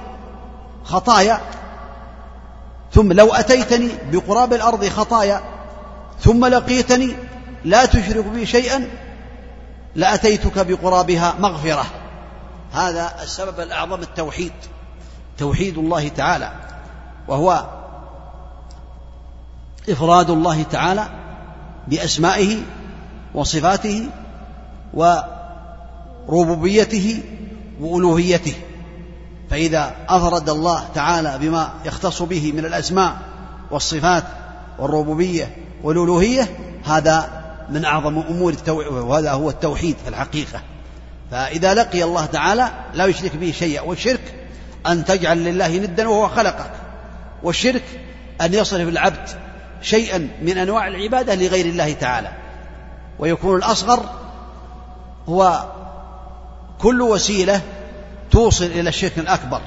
[0.84, 1.40] خطايا
[2.92, 5.40] ثم لو أتيتني بقراب الأرض خطايا
[6.20, 7.16] ثم لقيتني
[7.64, 8.88] لا تشرك بي شيئا
[9.94, 11.84] لأتيتك بقرابها مغفرة.
[12.72, 14.52] هذا السبب الأعظم التوحيد
[15.38, 16.52] توحيد الله تعالى
[17.28, 17.66] وهو
[19.88, 21.08] إفراد الله تعالى
[21.88, 22.62] بأسمائه
[23.34, 24.08] وصفاته
[26.28, 27.22] وربوبيته
[27.80, 28.54] وألوهيته.
[29.52, 33.16] فإذا أفرد الله تعالى بما يختص به من الأسماء
[33.70, 34.24] والصفات
[34.78, 36.48] والربوبية والألوهية
[36.84, 40.60] هذا من أعظم أمور التوحيد وهذا هو التوحيد في الحقيقة.
[41.30, 44.34] فإذا لقي الله تعالى لا يشرك به شيئا والشرك
[44.86, 46.70] أن تجعل لله ندا وهو خلقك
[47.42, 47.84] والشرك
[48.40, 49.28] أن يصرف العبد
[49.82, 52.32] شيئا من أنواع العبادة لغير الله تعالى.
[53.18, 54.04] ويكون الأصغر
[55.28, 55.64] هو
[56.78, 57.60] كل وسيلة
[58.32, 59.60] توصل إلى الشرك الأكبر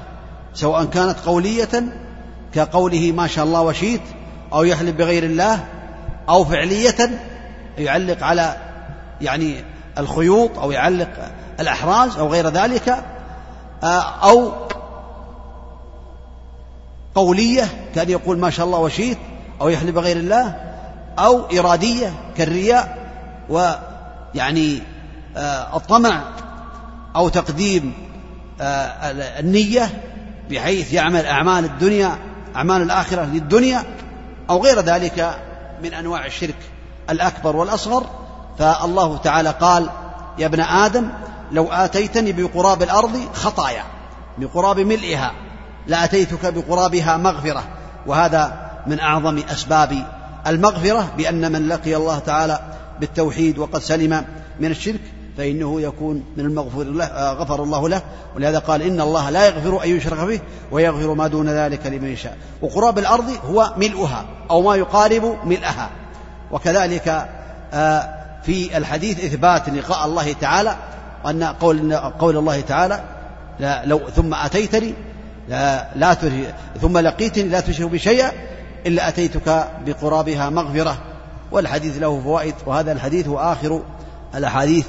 [0.54, 1.70] سواء كانت قولية
[2.54, 4.02] كقوله ما شاء الله وشيت
[4.54, 5.66] أو يحلف بغير الله
[6.30, 7.20] أو فعلية
[7.78, 8.58] يعلق على
[9.22, 9.64] يعني
[9.98, 11.10] الخيوط أو يعلق
[11.60, 13.04] الأحراز أو غير ذلك
[13.84, 14.52] آه، أو
[17.16, 19.18] قولية كأن يقول ما شاء الله وشيت
[19.62, 20.56] أو يحلف بغير الله
[21.20, 22.98] أو إرادية كالرياء
[23.50, 24.82] ويعني
[25.38, 26.22] آه، الطمع
[27.16, 28.05] أو تقديم
[28.60, 29.90] النية
[30.50, 32.18] بحيث يعمل أعمال الدنيا
[32.56, 33.84] أعمال الآخرة للدنيا
[34.50, 35.40] أو غير ذلك
[35.84, 36.56] من أنواع الشرك
[37.10, 38.06] الأكبر والأصغر.
[38.60, 39.90] فالله تعالى قال
[40.40, 41.10] يا ابن آدم
[41.52, 43.84] لو آتيتني بقراب الأرض خطايا
[44.38, 45.32] بقراب ملئها
[45.88, 47.64] لأتيتك بقرابها مغفرة.
[48.08, 50.06] وهذا من أعظم أسباب
[50.48, 52.60] المغفرة بأن من لقي الله تعالى
[53.00, 54.26] بالتوحيد وقد سلم
[54.60, 55.02] من الشرك
[55.38, 58.02] فإنه يكون من المغفور له آه، غفر الله له.
[58.36, 60.40] ولهذا قال إن الله لا يغفر أن يشرك به
[60.72, 62.38] ويغفر ما دون ذلك لمن يشاء.
[62.62, 65.90] وقراب الأرض هو ملؤها أو ما يقارب ملئها.
[66.52, 67.28] وكذلك
[67.74, 68.10] آه،
[68.44, 70.76] في الحديث إثبات لقاء الله تعالى
[71.26, 73.04] وأن قول, قول الله تعالى
[73.60, 74.94] لا لو ثم أتيتني
[75.50, 76.14] لا, لا
[76.82, 78.32] ثم لقيتني لا تشرك بشيئا
[78.86, 80.98] إلا أتيتك بقرابها مغفرة.
[81.52, 83.82] والحديث له فوائد وهذا الحديث هو آخر
[84.36, 84.86] الأحاديث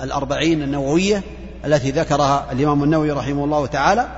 [0.00, 1.22] الأربعين النووية
[1.64, 4.08] التي ذكرها الإمام النووي رحمه الله تعالى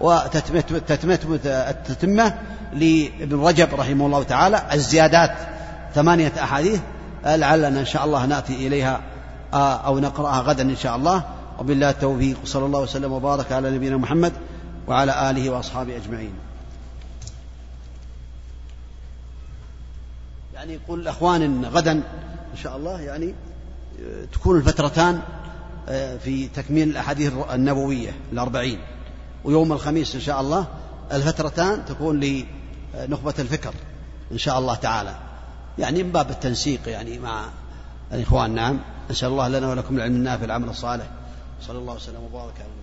[0.00, 2.34] وتتمة
[2.72, 5.36] لابن رجب رحمه الله تعالى الزيادات
[5.94, 6.80] ثمانية أحاديث
[7.24, 9.00] لعلنا إن شاء الله نأتي إليها
[9.54, 11.22] آه، أو نقرأها غدا إن شاء الله.
[11.58, 14.32] وبالله التوفيق صلى الله وسلم وبارك على نبينا محمد
[14.88, 16.32] وعلى آله وأصحابه أجمعين.
[20.54, 21.92] يعني يقول الأخوان غدا
[22.52, 23.34] إن شاء الله يعني
[24.32, 25.20] تكون الفترتان
[25.88, 28.80] آه، في تكميل الأحاديث النبوية الأربعين.
[29.44, 30.66] ويوم الخميس إن شاء الله
[31.12, 33.74] الفترتان تكون لنخبة الفكر
[34.32, 35.14] إن شاء الله تعالى.
[35.78, 37.44] يعني من باب التنسيق يعني مع
[38.12, 38.78] الإخوان نعم.
[39.10, 41.06] نسأل الله لنا ولكم العلم النافع العمل الصالح.
[41.66, 42.79] صلى الله وسلم وبارك على